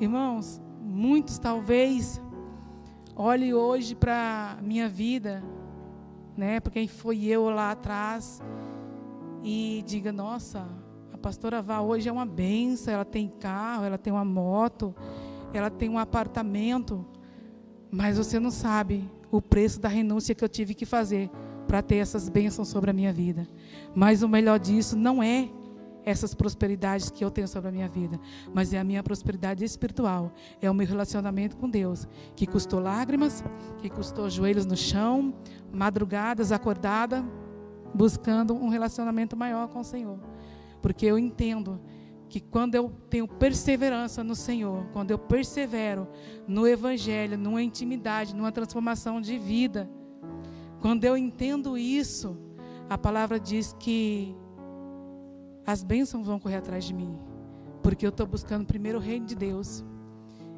Irmãos, 0.00 0.60
muitos 0.80 1.38
talvez 1.38 2.20
olhem 3.14 3.54
hoje 3.54 3.94
para 3.94 4.58
minha 4.62 4.88
vida, 4.88 5.42
né? 6.36 6.60
Porque 6.60 6.86
foi 6.86 7.24
eu 7.24 7.48
lá 7.48 7.70
atrás 7.70 8.42
e 9.42 9.82
diga: 9.86 10.12
Nossa, 10.12 10.66
pastora 11.22 11.62
Vá 11.62 11.80
hoje 11.80 12.08
é 12.08 12.12
uma 12.12 12.26
benção, 12.26 12.92
ela 12.92 13.04
tem 13.04 13.28
carro, 13.28 13.84
ela 13.84 13.96
tem 13.96 14.12
uma 14.12 14.24
moto, 14.24 14.94
ela 15.54 15.70
tem 15.70 15.88
um 15.88 15.98
apartamento, 15.98 17.06
mas 17.90 18.18
você 18.18 18.40
não 18.40 18.50
sabe 18.50 19.08
o 19.30 19.40
preço 19.40 19.80
da 19.80 19.88
renúncia 19.88 20.34
que 20.34 20.44
eu 20.44 20.48
tive 20.48 20.74
que 20.74 20.84
fazer 20.84 21.30
para 21.66 21.80
ter 21.80 21.96
essas 21.96 22.28
bênçãos 22.28 22.68
sobre 22.68 22.90
a 22.90 22.92
minha 22.92 23.12
vida. 23.12 23.48
Mas 23.94 24.22
o 24.22 24.28
melhor 24.28 24.58
disso 24.58 24.96
não 24.96 25.22
é 25.22 25.48
essas 26.04 26.34
prosperidades 26.34 27.08
que 27.10 27.24
eu 27.24 27.30
tenho 27.30 27.46
sobre 27.46 27.68
a 27.68 27.72
minha 27.72 27.88
vida, 27.88 28.18
mas 28.52 28.72
é 28.72 28.78
a 28.80 28.84
minha 28.84 29.04
prosperidade 29.04 29.64
espiritual, 29.64 30.32
é 30.60 30.68
o 30.68 30.74
meu 30.74 30.84
relacionamento 30.84 31.56
com 31.56 31.70
Deus, 31.70 32.08
que 32.34 32.44
custou 32.44 32.80
lágrimas, 32.80 33.44
que 33.78 33.88
custou 33.88 34.28
joelhos 34.28 34.66
no 34.66 34.76
chão, 34.76 35.32
madrugadas 35.72 36.50
acordada, 36.50 37.24
buscando 37.94 38.52
um 38.52 38.68
relacionamento 38.68 39.36
maior 39.36 39.68
com 39.68 39.78
o 39.78 39.84
Senhor. 39.84 40.31
Porque 40.82 41.06
eu 41.06 41.18
entendo 41.18 41.80
que 42.28 42.40
quando 42.40 42.74
eu 42.74 42.90
tenho 43.08 43.28
perseverança 43.28 44.24
no 44.24 44.34
Senhor, 44.34 44.86
quando 44.92 45.10
eu 45.10 45.18
persevero 45.18 46.08
no 46.46 46.66
Evangelho, 46.66 47.38
numa 47.38 47.62
intimidade, 47.62 48.34
numa 48.34 48.50
transformação 48.50 49.20
de 49.20 49.38
vida, 49.38 49.88
quando 50.80 51.04
eu 51.04 51.16
entendo 51.16 51.78
isso, 51.78 52.36
a 52.90 52.98
palavra 52.98 53.38
diz 53.38 53.74
que 53.78 54.34
as 55.64 55.84
bênçãos 55.84 56.26
vão 56.26 56.40
correr 56.40 56.56
atrás 56.56 56.84
de 56.84 56.92
mim, 56.92 57.16
porque 57.82 58.04
eu 58.04 58.10
estou 58.10 58.26
buscando 58.26 58.66
primeiro 58.66 58.98
o 58.98 59.00
reino 59.00 59.26
de 59.26 59.36
Deus. 59.36 59.84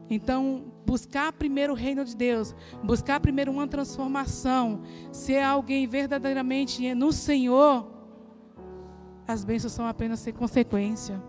Então, 0.09 0.73
buscar 0.87 1.33
primeiro 1.33 1.73
o 1.73 1.77
reino 1.77 2.05
de 2.05 2.17
Deus, 2.17 2.55
buscar 2.83 3.21
primeiro 3.21 3.51
uma 3.51 3.67
transformação, 3.67 4.83
ser 5.13 5.43
alguém 5.43 5.87
verdadeiramente 5.87 6.95
no 6.95 7.13
Senhor, 7.13 7.94
as 9.27 9.45
bênçãos 9.45 9.73
são 9.73 9.87
apenas 9.87 10.21
ser 10.21 10.33
consequência. 10.33 11.21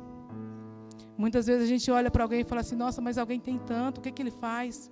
Muitas 1.17 1.47
vezes 1.47 1.63
a 1.63 1.67
gente 1.67 1.89
olha 1.89 2.11
para 2.11 2.23
alguém 2.23 2.41
e 2.41 2.43
fala 2.43 2.61
assim: 2.61 2.75
nossa, 2.75 3.01
mas 3.01 3.17
alguém 3.17 3.39
tem 3.39 3.57
tanto, 3.57 3.99
o 3.99 4.01
que, 4.01 4.11
que 4.11 4.21
ele 4.21 4.31
faz? 4.31 4.91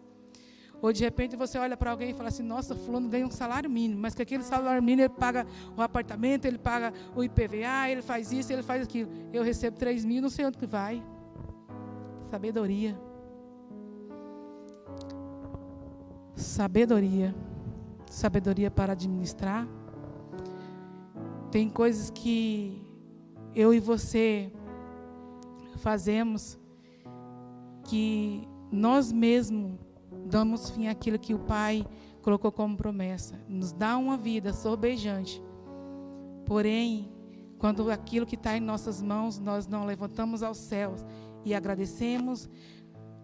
Ou 0.81 0.91
de 0.91 1.01
repente 1.01 1.37
você 1.37 1.57
olha 1.57 1.77
para 1.77 1.91
alguém 1.91 2.09
e 2.11 2.13
fala 2.13 2.29
assim: 2.29 2.43
nossa, 2.43 2.75
fulano 2.75 3.07
ganha 3.09 3.25
um 3.25 3.31
salário 3.31 3.69
mínimo, 3.69 4.01
mas 4.01 4.13
que 4.13 4.21
aquele 4.21 4.43
salário 4.43 4.83
mínimo 4.83 5.03
ele 5.03 5.09
paga 5.09 5.47
o 5.77 5.81
apartamento, 5.81 6.45
ele 6.45 6.57
paga 6.57 6.93
o 7.15 7.23
IPVA, 7.23 7.89
ele 7.89 8.01
faz 8.01 8.31
isso, 8.31 8.51
ele 8.51 8.63
faz 8.63 8.83
aquilo. 8.83 9.09
Eu 9.31 9.43
recebo 9.43 9.77
3 9.77 10.03
mil, 10.03 10.21
não 10.21 10.29
sei 10.29 10.45
onde 10.45 10.57
que 10.57 10.65
vai. 10.65 11.01
Sabedoria. 12.29 12.99
Sabedoria. 16.35 17.33
Sabedoria 18.05 18.69
para 18.69 18.91
administrar. 18.91 19.65
Tem 21.49 21.69
coisas 21.69 22.09
que 22.09 22.82
eu 23.55 23.73
e 23.73 23.79
você 23.79 24.51
fazemos 25.77 26.57
que 27.85 28.47
nós 28.71 29.11
mesmos 29.11 29.77
damos 30.25 30.69
fim 30.69 30.87
àquilo 30.87 31.19
que 31.19 31.33
o 31.33 31.39
Pai 31.39 31.85
colocou 32.21 32.51
como 32.51 32.77
promessa. 32.77 33.39
Nos 33.47 33.71
dá 33.71 33.97
uma 33.97 34.17
vida 34.17 34.53
sorbejante. 34.53 35.41
Porém, 36.45 37.11
quando 37.59 37.91
aquilo 37.91 38.25
que 38.25 38.35
está 38.35 38.57
em 38.57 38.61
nossas 38.61 39.01
mãos, 39.01 39.39
nós 39.39 39.67
não 39.67 39.85
levantamos 39.85 40.41
aos 40.41 40.57
céus 40.57 41.05
e 41.45 41.53
agradecemos, 41.53 42.49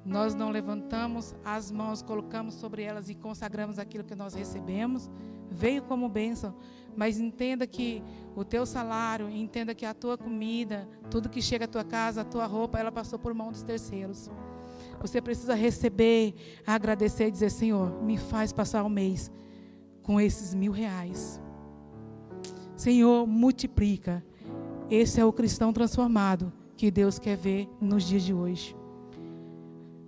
nós 0.10 0.34
não 0.34 0.50
levantamos 0.50 1.36
as 1.46 1.70
mãos, 1.70 2.02
colocamos 2.02 2.56
sobre 2.56 2.82
elas 2.82 3.10
e 3.10 3.16
consagramos 3.16 3.78
aquilo 3.78 4.04
que 4.04 4.16
nós 4.16 4.34
recebemos, 4.34 5.08
veio 5.52 5.84
como 5.84 6.10
bênção, 6.10 6.56
mas 6.98 7.20
entenda 7.20 7.68
que 7.68 8.02
o 8.36 8.44
teu 8.44 8.66
salário, 8.66 9.30
entenda 9.30 9.76
que 9.76 9.86
a 9.86 9.94
tua 9.94 10.18
comida, 10.18 10.90
tudo 11.12 11.30
que 11.30 11.44
chega 11.44 11.66
à 11.66 11.68
tua 11.68 11.84
casa, 11.84 12.22
a 12.22 12.26
tua 12.26 12.48
roupa, 12.48 12.80
ela 12.80 12.92
passou 12.92 13.20
por 13.20 13.36
mão 13.36 13.52
dos 13.52 13.62
terceiros. 13.62 14.32
Você 15.00 15.22
precisa 15.22 15.54
receber, 15.54 16.34
agradecer 16.66 17.28
e 17.28 17.32
dizer: 17.32 17.52
Senhor, 17.52 18.02
me 18.02 18.18
faz 18.18 18.52
passar 18.52 18.84
o 18.84 18.90
mês 18.90 19.32
com 20.02 20.20
esses 20.20 20.56
mil 20.56 20.72
reais. 20.72 21.40
Senhor, 22.76 23.28
multiplica. 23.28 24.26
Esse 24.90 25.22
é 25.22 25.26
o 25.26 25.32
cristão 25.32 25.72
transformado 25.72 26.52
que 26.76 26.90
Deus 26.90 27.20
quer 27.20 27.38
ver 27.38 27.70
nos 27.80 28.04
dias 28.04 28.24
de 28.24 28.34
hoje. 28.34 28.79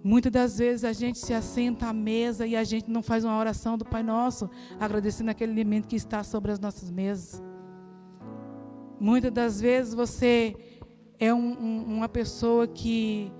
Muitas 0.03 0.31
das 0.31 0.57
vezes 0.57 0.83
a 0.83 0.93
gente 0.93 1.19
se 1.19 1.33
assenta 1.33 1.87
à 1.87 1.93
mesa 1.93 2.47
e 2.47 2.55
a 2.55 2.63
gente 2.63 2.89
não 2.89 3.03
faz 3.03 3.23
uma 3.23 3.37
oração 3.37 3.77
do 3.77 3.85
Pai 3.85 4.01
Nosso, 4.01 4.49
agradecendo 4.79 5.29
aquele 5.29 5.51
alimento 5.51 5.87
que 5.87 5.95
está 5.95 6.23
sobre 6.23 6.51
as 6.51 6.59
nossas 6.59 6.89
mesas. 6.89 7.41
Muitas 8.99 9.31
das 9.31 9.61
vezes 9.61 9.93
você 9.93 10.55
é 11.19 11.33
um, 11.33 11.39
um, 11.39 11.83
uma 11.97 12.09
pessoa 12.09 12.67
que 12.67 13.31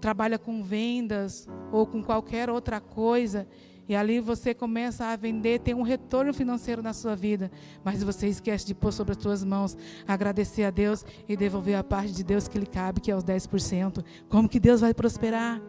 trabalha 0.00 0.38
com 0.38 0.62
vendas 0.62 1.46
ou 1.70 1.86
com 1.86 2.02
qualquer 2.02 2.50
outra 2.50 2.80
coisa 2.80 3.46
e 3.90 3.94
ali 3.96 4.20
você 4.20 4.54
começa 4.54 5.06
a 5.06 5.16
vender, 5.16 5.58
tem 5.58 5.74
um 5.74 5.82
retorno 5.82 6.32
financeiro 6.32 6.80
na 6.80 6.92
sua 6.92 7.16
vida, 7.16 7.50
mas 7.84 8.04
você 8.04 8.28
esquece 8.28 8.64
de 8.64 8.72
pôr 8.72 8.92
sobre 8.92 9.12
as 9.16 9.18
suas 9.20 9.44
mãos, 9.44 9.76
agradecer 10.06 10.62
a 10.62 10.70
Deus 10.70 11.04
e 11.28 11.36
devolver 11.36 11.74
a 11.76 11.82
parte 11.82 12.12
de 12.12 12.22
Deus 12.22 12.46
que 12.46 12.56
lhe 12.56 12.66
cabe, 12.66 13.00
que 13.00 13.10
é 13.10 13.16
os 13.16 13.24
10%. 13.24 14.04
Como 14.28 14.48
que 14.48 14.60
Deus 14.60 14.80
vai 14.80 14.94
prosperar? 14.94 15.60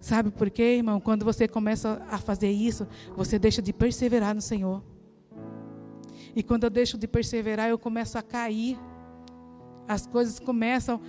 Sabe 0.00 0.30
por 0.30 0.48
quê, 0.50 0.76
irmão? 0.76 1.00
Quando 1.00 1.24
você 1.24 1.48
começa 1.48 2.00
a 2.10 2.18
fazer 2.18 2.50
isso, 2.50 2.86
você 3.16 3.38
deixa 3.38 3.60
de 3.60 3.72
perseverar 3.72 4.34
no 4.34 4.40
Senhor. 4.40 4.82
E 6.34 6.42
quando 6.42 6.64
eu 6.64 6.70
deixo 6.70 6.96
de 6.96 7.08
perseverar, 7.08 7.68
eu 7.68 7.78
começo 7.78 8.16
a 8.16 8.22
cair. 8.22 8.78
As 9.88 10.06
coisas 10.06 10.38
começam 10.38 11.00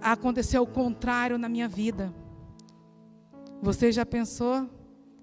a 0.00 0.12
acontecer 0.12 0.58
o 0.58 0.66
contrário 0.66 1.38
na 1.38 1.48
minha 1.48 1.68
vida. 1.68 2.14
Você 3.62 3.90
já 3.90 4.04
pensou 4.04 4.68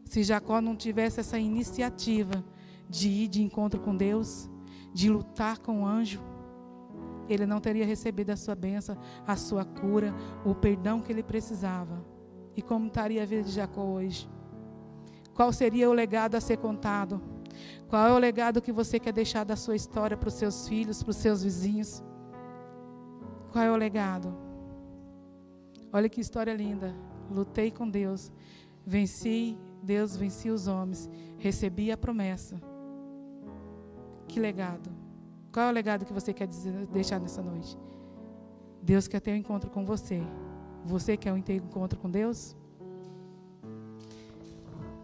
se 0.05 0.23
Jacó 0.23 0.59
não 0.59 0.75
tivesse 0.75 1.19
essa 1.19 1.37
iniciativa 1.37 2.43
de 2.89 3.07
ir 3.07 3.27
de 3.27 3.43
encontro 3.43 3.79
com 3.79 3.95
Deus, 3.95 4.49
de 4.91 5.09
lutar 5.09 5.59
com 5.59 5.83
o 5.83 5.85
anjo? 5.85 6.19
Ele 7.29 7.45
não 7.45 7.61
teria 7.61 7.85
recebido 7.85 8.31
a 8.31 8.35
sua 8.35 8.55
bênção, 8.55 8.97
a 9.27 9.35
sua 9.35 9.63
cura, 9.63 10.13
o 10.43 10.55
perdão 10.55 11.01
que 11.01 11.11
ele 11.11 11.21
precisava. 11.21 12.10
E 12.55 12.61
como 12.61 12.87
estaria 12.87 13.23
a 13.23 13.25
vida 13.25 13.43
de 13.43 13.51
Jacó 13.51 13.83
hoje? 13.83 14.29
Qual 15.33 15.51
seria 15.53 15.89
o 15.89 15.93
legado 15.93 16.35
a 16.35 16.41
ser 16.41 16.57
contado? 16.57 17.21
Qual 17.87 18.07
é 18.07 18.11
o 18.11 18.17
legado 18.17 18.61
que 18.61 18.71
você 18.71 18.99
quer 18.99 19.13
deixar 19.13 19.43
da 19.43 19.55
sua 19.55 19.75
história 19.75 20.17
para 20.17 20.27
os 20.27 20.33
seus 20.33 20.67
filhos, 20.67 21.01
para 21.01 21.11
os 21.11 21.17
seus 21.17 21.43
vizinhos? 21.43 22.03
Qual 23.51 23.63
é 23.63 23.71
o 23.71 23.75
legado? 23.75 24.33
Olha 25.91 26.07
que 26.07 26.21
história 26.21 26.53
linda. 26.53 26.95
Lutei 27.29 27.71
com 27.71 27.89
Deus, 27.89 28.31
venci 28.85 29.57
Deus, 29.81 30.15
venci 30.15 30.49
os 30.49 30.67
homens, 30.67 31.09
recebi 31.37 31.91
a 31.91 31.97
promessa. 31.97 32.61
Que 34.27 34.39
legado? 34.39 34.89
Qual 35.51 35.65
é 35.65 35.69
o 35.69 35.73
legado 35.73 36.05
que 36.05 36.13
você 36.13 36.33
quer 36.33 36.47
deixar 36.91 37.19
nessa 37.19 37.41
noite? 37.41 37.77
Deus 38.81 39.07
quer 39.07 39.19
ter 39.19 39.31
um 39.31 39.35
encontro 39.35 39.69
com 39.69 39.85
você. 39.85 40.21
Você 40.85 41.15
quer 41.15 41.31
um 41.31 41.37
encontro 41.37 41.99
com 41.99 42.09
Deus? 42.09 42.55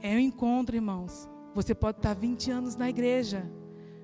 É 0.02 0.16
um 0.16 0.20
encontro, 0.20 0.76
irmãos. 0.76 1.30
Você 1.54 1.74
pode 1.74 1.98
estar 1.98 2.14
20 2.14 2.52
anos 2.52 2.76
na 2.76 2.90
igreja, 2.90 3.50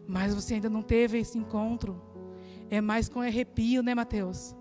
mas 0.08 0.34
você 0.34 0.56
ainda 0.56 0.70
não 0.70 0.82
teve 0.82 1.20
esse 1.20 1.38
encontro. 1.38 2.02
É 2.70 2.82
mais 2.82 3.08
com 3.08 3.20
arrepio, 3.20 3.84
né, 3.84 3.94
Mateus? 3.94 4.56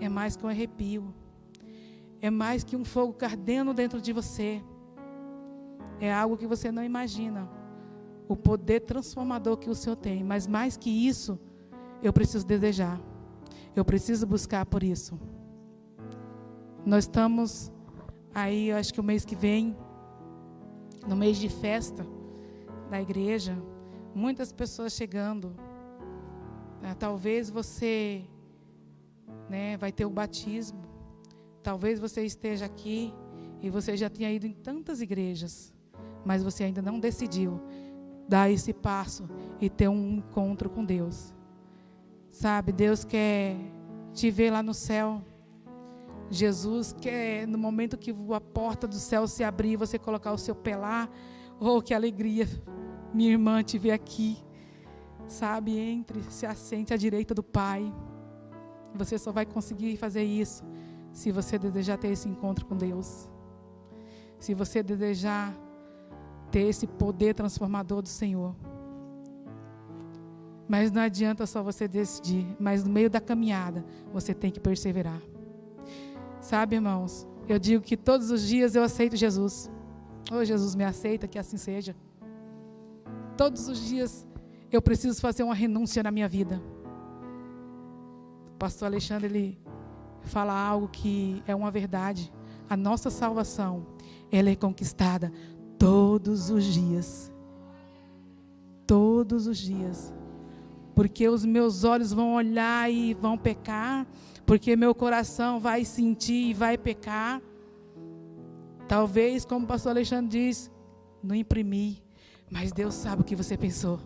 É 0.00 0.08
mais 0.08 0.36
um 0.42 0.48
arrepio. 0.48 1.12
É 2.20 2.30
mais 2.30 2.64
que 2.64 2.76
um 2.76 2.84
fogo 2.84 3.12
cardendo 3.12 3.74
dentro 3.74 4.00
de 4.00 4.12
você. 4.12 4.62
É 6.00 6.12
algo 6.12 6.36
que 6.36 6.46
você 6.46 6.70
não 6.70 6.82
imagina. 6.82 7.48
O 8.28 8.36
poder 8.36 8.80
transformador 8.80 9.56
que 9.56 9.68
o 9.68 9.74
Senhor 9.74 9.96
tem. 9.96 10.24
Mas 10.24 10.46
mais 10.46 10.76
que 10.76 10.90
isso, 10.90 11.38
eu 12.02 12.12
preciso 12.12 12.46
desejar. 12.46 13.00
Eu 13.74 13.84
preciso 13.84 14.26
buscar 14.26 14.64
por 14.64 14.82
isso. 14.82 15.18
Nós 16.86 17.04
estamos 17.04 17.72
aí, 18.34 18.68
eu 18.68 18.76
acho 18.76 18.92
que 18.92 19.00
o 19.00 19.02
mês 19.02 19.24
que 19.24 19.34
vem, 19.34 19.74
no 21.08 21.16
mês 21.16 21.38
de 21.38 21.48
festa 21.48 22.06
da 22.90 23.00
igreja, 23.00 23.56
muitas 24.14 24.52
pessoas 24.52 24.92
chegando. 24.92 25.56
Ah, 26.82 26.94
talvez 26.94 27.48
você 27.48 28.26
né, 29.48 29.78
vai 29.78 29.92
ter 29.92 30.04
o 30.04 30.10
batismo. 30.10 30.82
Talvez 31.62 31.98
você 31.98 32.22
esteja 32.22 32.66
aqui 32.66 33.14
e 33.62 33.70
você 33.70 33.96
já 33.96 34.10
tenha 34.10 34.30
ido 34.30 34.46
em 34.46 34.52
tantas 34.52 35.00
igrejas, 35.00 35.72
mas 36.22 36.42
você 36.42 36.64
ainda 36.64 36.82
não 36.82 37.00
decidiu 37.00 37.62
dar 38.28 38.50
esse 38.50 38.74
passo 38.74 39.26
e 39.58 39.70
ter 39.70 39.88
um 39.88 40.16
encontro 40.16 40.68
com 40.68 40.84
Deus. 40.84 41.34
Sabe, 42.28 42.72
Deus 42.72 43.06
quer 43.06 43.56
te 44.12 44.30
ver 44.30 44.50
lá 44.50 44.62
no 44.62 44.74
céu 44.74 45.22
Jesus 46.30 46.94
quer, 47.00 47.46
no 47.46 47.58
momento 47.58 47.98
que 47.98 48.14
a 48.34 48.40
porta 48.40 48.86
do 48.86 48.94
céu 48.94 49.26
se 49.26 49.44
abrir, 49.44 49.76
você 49.76 49.98
colocar 49.98 50.32
o 50.32 50.38
seu 50.38 50.56
lá. 50.78 51.08
Oh, 51.60 51.80
que 51.80 51.94
alegria, 51.94 52.48
minha 53.12 53.30
irmã, 53.30 53.62
te 53.62 53.78
ver 53.78 53.92
aqui. 53.92 54.38
Sabe, 55.28 55.78
entre, 55.78 56.22
se 56.30 56.44
assente 56.46 56.92
à 56.92 56.96
direita 56.96 57.34
do 57.34 57.42
Pai. 57.42 57.92
Você 58.94 59.18
só 59.18 59.32
vai 59.32 59.46
conseguir 59.46 59.96
fazer 59.96 60.22
isso 60.22 60.62
se 61.12 61.30
você 61.30 61.58
desejar 61.58 61.96
ter 61.96 62.08
esse 62.08 62.28
encontro 62.28 62.66
com 62.66 62.76
Deus. 62.76 63.28
Se 64.38 64.52
você 64.52 64.82
desejar 64.82 65.54
ter 66.50 66.68
esse 66.68 66.86
poder 66.86 67.34
transformador 67.34 68.02
do 68.02 68.08
Senhor. 68.08 68.54
Mas 70.68 70.90
não 70.90 71.02
adianta 71.02 71.46
só 71.46 71.62
você 71.62 71.86
decidir, 71.86 72.46
mas 72.58 72.84
no 72.84 72.90
meio 72.90 73.10
da 73.10 73.20
caminhada 73.20 73.84
você 74.12 74.32
tem 74.34 74.50
que 74.50 74.60
perseverar. 74.60 75.20
Sabe, 76.44 76.76
irmãos, 76.76 77.26
eu 77.48 77.58
digo 77.58 77.82
que 77.82 77.96
todos 77.96 78.30
os 78.30 78.46
dias 78.46 78.74
eu 78.74 78.82
aceito 78.82 79.16
Jesus. 79.16 79.70
Oh, 80.30 80.44
Jesus 80.44 80.74
me 80.74 80.84
aceita, 80.84 81.26
que 81.26 81.38
assim 81.38 81.56
seja. 81.56 81.96
Todos 83.34 83.66
os 83.66 83.80
dias 83.80 84.26
eu 84.70 84.82
preciso 84.82 85.18
fazer 85.22 85.42
uma 85.42 85.54
renúncia 85.54 86.02
na 86.02 86.10
minha 86.10 86.28
vida. 86.28 86.60
O 88.52 88.58
pastor 88.58 88.84
Alexandre, 88.88 89.26
ele 89.26 89.58
fala 90.20 90.52
algo 90.52 90.86
que 90.86 91.42
é 91.46 91.54
uma 91.54 91.70
verdade. 91.70 92.30
A 92.68 92.76
nossa 92.76 93.08
salvação, 93.08 93.86
ela 94.30 94.50
é 94.50 94.54
conquistada 94.54 95.32
todos 95.78 96.50
os 96.50 96.62
dias. 96.62 97.32
Todos 98.86 99.46
os 99.46 99.56
dias. 99.56 100.12
Porque 100.94 101.26
os 101.26 101.42
meus 101.42 101.84
olhos 101.84 102.12
vão 102.12 102.34
olhar 102.34 102.92
e 102.92 103.14
vão 103.14 103.38
pecar 103.38 104.06
porque 104.46 104.76
meu 104.76 104.94
coração 104.94 105.58
vai 105.58 105.84
sentir 105.84 106.50
e 106.50 106.54
vai 106.54 106.76
pecar. 106.76 107.40
Talvez, 108.86 109.44
como 109.44 109.64
o 109.64 109.68
pastor 109.68 109.90
Alexandre 109.90 110.30
diz, 110.30 110.70
não 111.22 111.34
imprimir, 111.34 112.02
mas 112.50 112.72
Deus 112.72 112.94
sabe 112.94 113.22
o 113.22 113.24
que 113.24 113.34
você 113.34 113.56
pensou. 113.56 113.98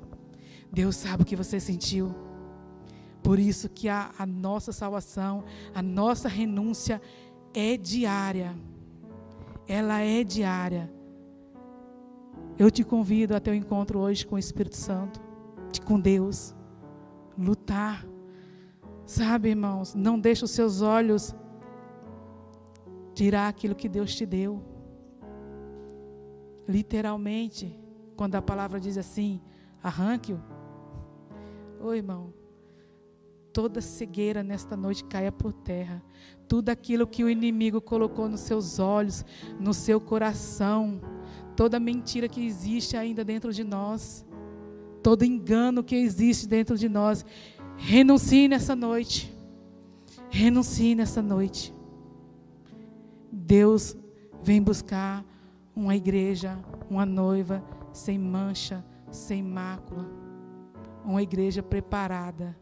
Deus 0.72 0.96
sabe 0.96 1.22
o 1.22 1.26
que 1.26 1.34
você 1.34 1.58
sentiu. 1.58 2.14
Por 3.22 3.38
isso 3.38 3.68
que 3.68 3.88
a, 3.88 4.10
a 4.18 4.24
nossa 4.24 4.72
salvação, 4.72 5.44
a 5.74 5.82
nossa 5.82 6.28
renúncia 6.28 7.00
é 7.52 7.76
diária. 7.76 8.54
Ela 9.66 10.00
é 10.00 10.22
diária. 10.22 10.90
Eu 12.58 12.70
te 12.70 12.84
convido 12.84 13.34
até 13.34 13.50
o 13.50 13.54
encontro 13.54 13.98
hoje 13.98 14.26
com 14.26 14.36
o 14.36 14.38
Espírito 14.38 14.76
Santo, 14.76 15.20
com 15.84 15.98
Deus. 15.98 16.54
Lutar. 17.36 18.04
Sabe, 19.08 19.48
irmãos, 19.48 19.94
não 19.94 20.20
deixe 20.20 20.44
os 20.44 20.50
seus 20.50 20.82
olhos 20.82 21.34
tirar 23.14 23.48
aquilo 23.48 23.74
que 23.74 23.88
Deus 23.88 24.14
te 24.14 24.26
deu. 24.26 24.62
Literalmente, 26.68 27.74
quando 28.14 28.34
a 28.34 28.42
palavra 28.42 28.78
diz 28.78 28.98
assim, 28.98 29.40
arranque-o. 29.82 30.38
Ô 31.80 31.94
irmão, 31.94 32.34
toda 33.50 33.80
cegueira 33.80 34.42
nesta 34.42 34.76
noite 34.76 35.02
caia 35.04 35.32
por 35.32 35.54
terra. 35.54 36.02
Tudo 36.46 36.68
aquilo 36.68 37.06
que 37.06 37.24
o 37.24 37.30
inimigo 37.30 37.80
colocou 37.80 38.28
nos 38.28 38.40
seus 38.40 38.78
olhos, 38.78 39.24
no 39.58 39.72
seu 39.72 39.98
coração, 39.98 41.00
toda 41.56 41.80
mentira 41.80 42.28
que 42.28 42.44
existe 42.44 42.94
ainda 42.94 43.24
dentro 43.24 43.54
de 43.54 43.64
nós, 43.64 44.22
todo 45.02 45.24
engano 45.24 45.82
que 45.82 45.96
existe 45.96 46.46
dentro 46.46 46.76
de 46.76 46.90
nós, 46.90 47.24
renuncie 47.78 48.48
nessa 48.48 48.76
noite. 48.76 49.34
Renuncie 50.28 50.94
nessa 50.94 51.22
noite. 51.22 51.72
Deus 53.32 53.96
vem 54.42 54.62
buscar 54.62 55.24
uma 55.74 55.96
igreja, 55.96 56.58
uma 56.90 57.06
noiva 57.06 57.64
sem 57.92 58.18
mancha, 58.18 58.84
sem 59.10 59.42
mácula, 59.42 60.06
uma 61.04 61.22
igreja 61.22 61.62
preparada. 61.62 62.56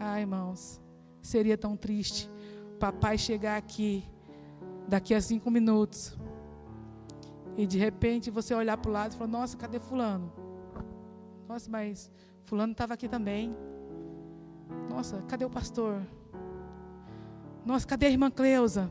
Ah, 0.00 0.18
irmãos, 0.20 0.80
seria 1.20 1.58
tão 1.58 1.76
triste 1.76 2.30
papai 2.78 3.18
chegar 3.18 3.56
aqui 3.56 4.04
daqui 4.86 5.12
a 5.12 5.20
cinco 5.20 5.50
minutos 5.50 6.16
e 7.56 7.66
de 7.66 7.76
repente 7.76 8.30
você 8.30 8.54
olhar 8.54 8.76
para 8.78 8.88
o 8.88 8.92
lado 8.92 9.12
e 9.12 9.16
falar: 9.16 9.30
Nossa, 9.30 9.56
cadê 9.56 9.80
Fulano? 9.80 10.32
Nossa, 11.48 11.68
mas 11.68 12.10
Fulano 12.48 12.72
estava 12.72 12.94
aqui 12.94 13.06
também. 13.06 13.54
Nossa, 14.88 15.22
cadê 15.28 15.44
o 15.44 15.50
pastor? 15.50 16.00
Nossa, 17.62 17.86
cadê 17.86 18.06
a 18.06 18.10
irmã 18.10 18.30
Cleusa? 18.30 18.90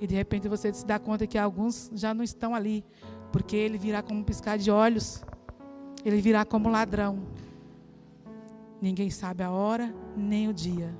E 0.00 0.06
de 0.06 0.14
repente 0.14 0.48
você 0.48 0.72
se 0.72 0.86
dá 0.86 0.98
conta 0.98 1.26
que 1.26 1.36
alguns 1.36 1.90
já 1.92 2.14
não 2.14 2.24
estão 2.24 2.54
ali, 2.54 2.82
porque 3.30 3.54
ele 3.54 3.76
virá 3.76 4.02
como 4.02 4.20
um 4.20 4.24
piscar 4.24 4.56
de 4.56 4.70
olhos, 4.70 5.22
ele 6.02 6.18
virá 6.22 6.42
como 6.42 6.70
ladrão. 6.70 7.18
Ninguém 8.80 9.10
sabe 9.10 9.42
a 9.42 9.50
hora 9.50 9.94
nem 10.16 10.48
o 10.48 10.54
dia. 10.54 10.96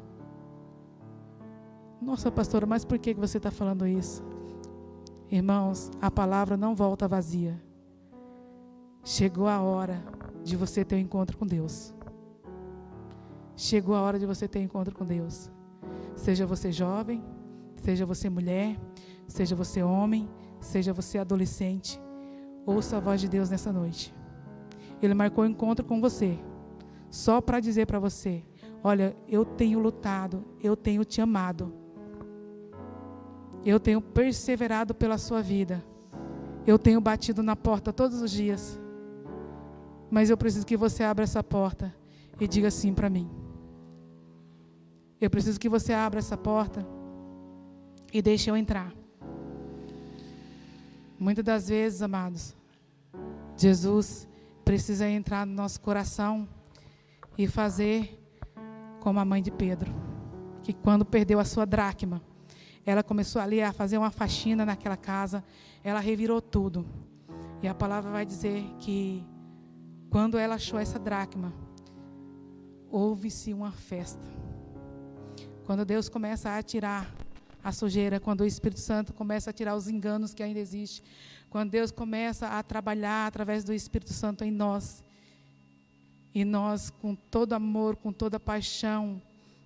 Nossa, 2.03 2.31
pastora, 2.31 2.67
mas 2.67 2.85
por 2.85 2.99
que 2.99 3.15
você 3.15 3.39
está 3.39 3.51
falando 3.51 3.87
isso? 3.87 4.23
Irmãos, 5.31 5.91
a 6.03 6.11
palavra 6.11 6.55
não 6.55 6.75
volta 6.75 7.09
vazia. 7.09 7.59
Chegou 9.03 9.49
a 9.49 9.59
hora 9.63 10.21
de 10.43 10.57
você 10.57 10.85
ter 10.85 10.97
um 10.97 11.01
encontro 11.01 11.37
com 11.37 11.47
Deus. 11.47 11.95
Chegou 13.57 13.95
a 13.95 14.01
hora 14.01 14.19
de 14.19 14.27
você 14.27 14.49
ter 14.49 14.59
um 14.59 14.63
encontro 14.63 14.95
com 14.95 15.05
Deus. 15.05 15.51
Seja 16.15 16.47
você 16.47 16.73
jovem, 16.73 17.23
seja 17.77 18.07
você 18.07 18.29
mulher, 18.29 18.79
seja 19.27 19.55
você 19.55 19.83
homem, 19.83 20.29
seja 20.61 20.93
você 20.93 21.19
adolescente, 21.19 22.01
ouça 22.67 22.97
a 22.97 23.01
voz 23.01 23.21
de 23.21 23.29
Deus 23.29 23.51
nessa 23.51 23.73
noite. 23.73 24.15
Ele 25.03 25.15
marcou 25.15 25.45
um 25.45 25.49
encontro 25.49 25.85
com 25.85 26.01
você, 26.01 26.39
só 27.11 27.41
para 27.41 27.61
dizer 27.61 27.87
para 27.87 27.99
você: 27.99 28.45
olha, 28.83 29.17
eu 29.27 29.45
tenho 29.45 29.79
lutado, 29.79 30.45
eu 30.63 30.77
tenho 30.77 31.05
te 31.05 31.21
amado, 31.21 31.73
eu 33.65 33.81
tenho 33.81 34.01
perseverado 34.01 34.95
pela 34.95 35.17
sua 35.19 35.41
vida, 35.41 35.83
eu 36.67 36.79
tenho 36.79 37.01
batido 37.01 37.43
na 37.43 37.57
porta 37.57 37.93
todos 37.93 38.21
os 38.21 38.31
dias, 38.31 38.79
mas 40.11 40.29
eu 40.29 40.37
preciso 40.37 40.67
que 40.67 40.77
você 40.77 41.03
abra 41.05 41.25
essa 41.25 41.43
porta 41.43 41.95
e 42.41 42.49
diga 42.49 42.71
sim 42.71 42.93
para 42.93 43.09
mim. 43.09 43.31
Eu 45.21 45.31
preciso 45.31 45.61
que 45.61 45.69
você 45.69 45.93
abra 45.93 46.19
essa 46.19 46.37
porta 46.37 46.87
e 48.13 48.21
deixe 48.21 48.51
eu 48.51 48.57
entrar. 48.57 48.93
Muitas 51.19 51.45
das 51.45 51.69
vezes, 51.69 52.01
amados, 52.01 52.57
Jesus 53.57 54.27
precisa 54.65 55.09
entrar 55.09 55.47
no 55.47 55.53
nosso 55.53 55.81
coração 55.81 56.49
e 57.37 57.47
fazer 57.47 58.19
como 59.01 59.21
a 59.21 59.25
mãe 59.25 59.43
de 59.43 59.51
Pedro, 59.51 59.93
que 60.63 60.73
quando 60.73 61.05
perdeu 61.05 61.39
a 61.39 61.45
sua 61.45 61.67
dracma, 61.67 62.23
ela 62.85 63.03
começou 63.03 63.41
ali 63.41 63.63
a 63.63 63.73
fazer 63.73 63.99
uma 63.99 64.11
faxina 64.11 64.65
naquela 64.65 64.97
casa, 64.97 65.45
ela 65.85 66.01
revirou 66.01 66.41
tudo. 66.41 66.87
E 67.63 67.69
a 67.69 67.75
palavra 67.75 68.11
vai 68.11 68.25
dizer 68.25 68.65
que 68.79 69.23
quando 70.11 70.37
ela 70.37 70.57
achou 70.57 70.79
essa 70.79 70.99
dracma, 70.99 71.53
houve-se 72.91 73.55
uma 73.55 73.71
festa. 73.71 74.27
Quando 75.65 75.85
Deus 75.85 76.09
começa 76.09 76.51
a 76.57 76.63
tirar 76.63 77.15
a 77.63 77.71
sujeira, 77.71 78.19
quando 78.19 78.41
o 78.41 78.47
Espírito 78.47 78.81
Santo 78.81 79.13
começa 79.13 79.51
a 79.51 79.53
tirar 79.53 79.77
os 79.77 79.87
enganos 79.87 80.35
que 80.35 80.43
ainda 80.43 80.59
existem, 80.59 81.05
quando 81.49 81.71
Deus 81.71 81.93
começa 81.93 82.49
a 82.49 82.63
trabalhar 82.63 83.29
através 83.29 83.63
do 83.63 83.73
Espírito 83.73 84.13
Santo 84.13 84.43
em 84.43 84.51
nós, 84.51 85.05
e 86.35 86.45
nós, 86.45 86.91
com 86.91 87.15
todo 87.15 87.53
amor, 87.53 87.97
com 87.97 88.13
toda 88.13 88.39
paixão, 88.41 89.23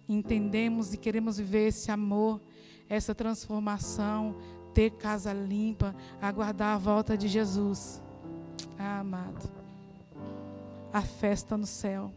entendemos 0.09 0.93
e 0.93 0.99
queremos 0.99 1.39
viver 1.39 1.69
esse 1.69 1.91
amor, 1.91 2.41
essa 2.89 3.15
transformação, 3.15 4.37
ter 4.75 4.91
casa 4.91 5.33
limpa, 5.33 5.95
aguardar 6.21 6.75
a 6.75 6.79
volta 6.79 7.17
de 7.17 7.29
Jesus. 7.29 8.03
Ah, 8.79 9.01
amado, 9.01 9.63
a 10.95 11.03
festa 11.03 11.57
no 11.59 11.67
céu. 11.67 12.13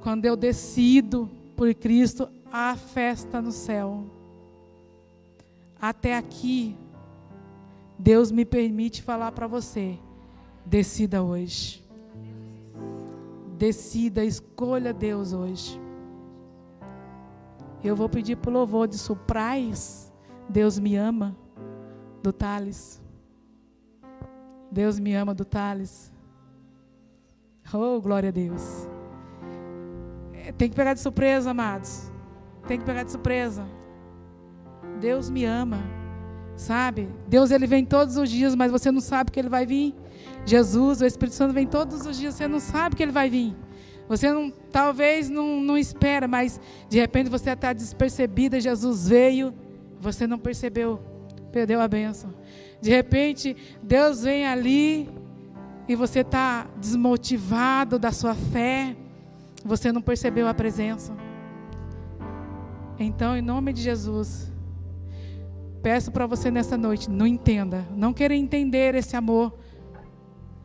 Quando 0.00 0.24
eu 0.24 0.34
decido 0.34 1.30
por 1.54 1.74
Cristo 1.74 2.26
a 2.50 2.74
festa 2.74 3.42
no 3.42 3.52
céu. 3.52 4.04
Até 5.78 6.16
aqui, 6.16 6.74
Deus 7.98 8.32
me 8.32 8.46
permite 8.46 9.02
falar 9.02 9.30
para 9.32 9.46
você: 9.46 9.98
decida 10.64 11.22
hoje. 11.22 11.84
Decida, 13.58 14.24
escolha 14.24 14.94
Deus 14.94 15.34
hoje. 15.34 15.78
Eu 17.84 17.94
vou 17.94 18.08
pedir 18.08 18.38
o 18.46 18.50
louvor 18.50 18.88
de 18.88 18.96
Suprais. 18.96 20.10
Deus 20.48 20.78
me 20.78 20.96
ama, 20.96 21.36
do 22.22 22.32
Thales. 22.32 23.00
Deus 24.70 24.98
me 24.98 25.14
ama, 25.14 25.34
do 25.34 25.44
Thales. 25.44 26.10
Oh, 27.72 28.00
glória 28.00 28.28
a 28.28 28.32
Deus. 28.32 28.88
Tem 30.58 30.68
que 30.68 30.76
pegar 30.76 30.94
de 30.94 31.00
surpresa, 31.00 31.50
amados. 31.50 32.10
Tem 32.66 32.78
que 32.78 32.84
pegar 32.84 33.02
de 33.02 33.10
surpresa. 33.10 33.66
Deus 35.00 35.30
me 35.30 35.44
ama. 35.44 35.82
Sabe? 36.56 37.08
Deus 37.26 37.50
ele 37.50 37.66
vem 37.66 37.84
todos 37.84 38.16
os 38.16 38.30
dias, 38.30 38.54
mas 38.54 38.70
você 38.70 38.90
não 38.90 39.00
sabe 39.00 39.30
que 39.30 39.40
ele 39.40 39.48
vai 39.48 39.64
vir. 39.66 39.94
Jesus, 40.44 41.00
o 41.00 41.06
Espírito 41.06 41.34
Santo 41.34 41.54
vem 41.54 41.66
todos 41.66 42.06
os 42.06 42.18
dias, 42.18 42.34
você 42.34 42.46
não 42.46 42.60
sabe 42.60 42.96
que 42.96 43.02
ele 43.02 43.12
vai 43.12 43.30
vir. 43.30 43.56
Você 44.08 44.30
não, 44.30 44.50
talvez 44.70 45.30
não, 45.30 45.60
não 45.60 45.78
espera, 45.78 46.28
mas 46.28 46.60
de 46.88 46.98
repente 46.98 47.30
você 47.30 47.50
está 47.50 47.72
despercebida, 47.72 48.60
Jesus 48.60 49.08
veio, 49.08 49.54
você 49.98 50.26
não 50.26 50.38
percebeu, 50.38 51.00
perdeu 51.50 51.80
a 51.80 51.88
bênção. 51.88 52.34
De 52.80 52.90
repente, 52.90 53.56
Deus 53.82 54.22
vem 54.22 54.46
ali 54.46 55.08
e 55.92 55.94
você 55.94 56.20
está 56.20 56.66
desmotivado 56.78 57.98
da 57.98 58.10
sua 58.10 58.34
fé, 58.34 58.96
você 59.62 59.92
não 59.92 60.00
percebeu 60.00 60.48
a 60.48 60.54
presença. 60.54 61.14
Então, 62.98 63.36
em 63.36 63.42
nome 63.42 63.74
de 63.74 63.82
Jesus, 63.82 64.50
peço 65.82 66.10
para 66.10 66.26
você 66.26 66.50
nessa 66.50 66.78
noite, 66.78 67.10
não 67.10 67.26
entenda, 67.26 67.86
não 67.94 68.14
queira 68.14 68.34
entender 68.34 68.94
esse 68.94 69.14
amor, 69.16 69.58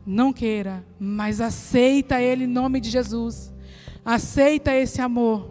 não 0.06 0.32
queira, 0.32 0.82
mas 0.98 1.42
aceita 1.42 2.22
ele 2.22 2.44
em 2.44 2.46
nome 2.46 2.80
de 2.80 2.88
Jesus. 2.88 3.52
Aceita 4.02 4.74
esse 4.74 5.02
amor 5.02 5.50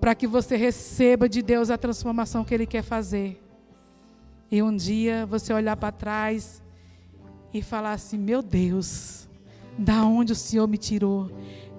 para 0.00 0.16
que 0.16 0.26
você 0.26 0.56
receba 0.56 1.28
de 1.28 1.42
Deus 1.42 1.70
a 1.70 1.78
transformação 1.78 2.44
que 2.44 2.52
ele 2.52 2.66
quer 2.66 2.82
fazer. 2.82 3.40
E 4.50 4.60
um 4.60 4.74
dia 4.74 5.24
você 5.26 5.52
olhar 5.52 5.76
para 5.76 5.92
trás 5.92 6.60
e 7.52 7.62
falar 7.62 7.92
assim: 7.92 8.18
"Meu 8.18 8.42
Deus, 8.42 9.28
da 9.76 10.04
onde 10.04 10.32
o 10.32 10.36
Senhor 10.36 10.66
me 10.66 10.76
tirou? 10.76 11.30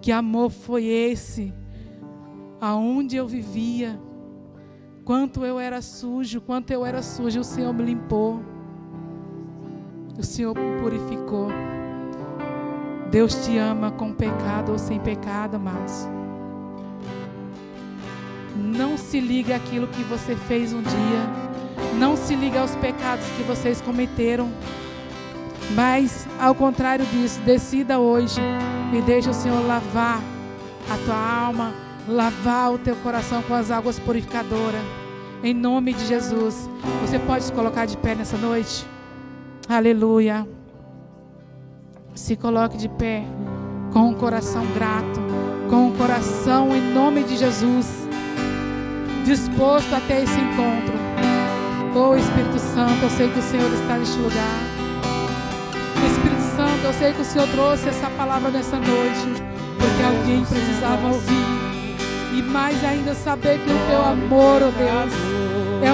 Que 0.02 0.12
amor 0.12 0.50
foi 0.50 0.86
esse? 0.86 1.54
Aonde 2.62 3.16
eu 3.16 3.28
vivia? 3.28 4.00
Quanto 5.04 5.44
eu 5.44 5.60
era 5.60 5.82
sujo, 5.82 6.40
quanto 6.40 6.72
eu 6.72 6.86
era 6.86 7.02
sujo, 7.02 7.40
o 7.40 7.44
Senhor 7.44 7.74
me 7.74 7.84
limpou. 7.84 8.40
O 10.18 10.24
Senhor 10.24 10.56
me 10.56 10.80
purificou. 10.82 11.48
Deus 13.10 13.34
te 13.46 13.58
ama 13.58 13.90
com 13.92 14.14
pecado 14.14 14.72
ou 14.72 14.78
sem 14.78 15.00
pecado, 15.00 15.56
amados. 15.56 16.08
Não 18.56 18.98
se 18.98 19.20
liga 19.20 19.56
àquilo 19.56 19.88
que 19.88 20.04
você 20.04 20.36
fez 20.36 20.74
um 20.74 20.82
dia. 20.82 21.98
Não 21.98 22.16
se 22.16 22.36
liga 22.36 22.62
aos 22.62 22.76
pecados 22.76 23.26
que 23.36 23.44
vocês 23.44 23.82
cometeram. 23.82 24.50
Mas, 25.76 26.28
ao 26.40 26.56
contrário 26.56 27.06
disso, 27.06 27.40
decida 27.42 28.00
hoje 28.00 28.42
e 28.94 29.02
deixe 29.02 29.30
o 29.30 29.34
Senhor 29.34 29.66
lavar 29.66 30.22
a 30.90 30.98
tua 31.06 31.46
alma, 31.46 31.74
lavar 32.08 32.74
o 32.74 32.78
teu 32.80 32.96
coração 32.98 33.42
com 33.44 33.54
as 33.54 33.70
águas 33.70 34.00
purificadoras. 34.00 34.82
Em 35.44 35.54
nome 35.54 35.94
de 35.94 36.06
Jesus. 36.06 36.70
Você 37.02 37.20
pode 37.20 37.46
se 37.46 37.54
colocar 37.54 37.86
de 37.86 37.96
pé 37.98 38.16
nessa 38.16 38.38
noite? 38.38 38.86
Aleluia. 39.68 40.48
Se 42.16 42.36
coloque 42.36 42.78
de 42.78 42.90
pé 42.90 43.24
com 43.94 44.10
um 44.10 44.14
coração 44.14 44.66
grato, 44.74 45.20
com 45.70 45.88
um 45.88 45.92
coração 45.96 46.76
em 46.76 46.94
nome 46.94 47.24
de 47.24 47.38
Jesus, 47.38 48.08
disposto 49.24 49.94
a 49.94 50.00
ter 50.02 50.24
esse 50.24 50.40
encontro. 50.40 50.94
Oh 51.96 52.16
Espírito 52.16 52.60
Santo, 52.60 53.04
eu 53.04 53.10
sei 53.10 53.30
que 53.30 53.40
o 53.40 53.44
Senhor 53.44 53.72
está 53.74 53.98
neste 53.98 54.18
lugar. 54.20 54.69
Eu 56.90 56.94
sei 56.96 57.14
que 57.14 57.22
o 57.22 57.24
Senhor 57.24 57.48
trouxe 57.50 57.88
essa 57.88 58.10
palavra 58.10 58.50
nessa 58.50 58.78
noite, 58.78 59.44
porque 59.78 60.02
alguém 60.04 60.44
precisava 60.44 61.08
ouvir. 61.10 61.46
E 62.36 62.42
mais 62.42 62.84
ainda 62.84 63.14
saber 63.14 63.60
que 63.60 63.70
o 63.70 63.88
teu 63.88 64.04
amor, 64.04 64.64
oh 64.64 64.72
Deus, 64.72 65.29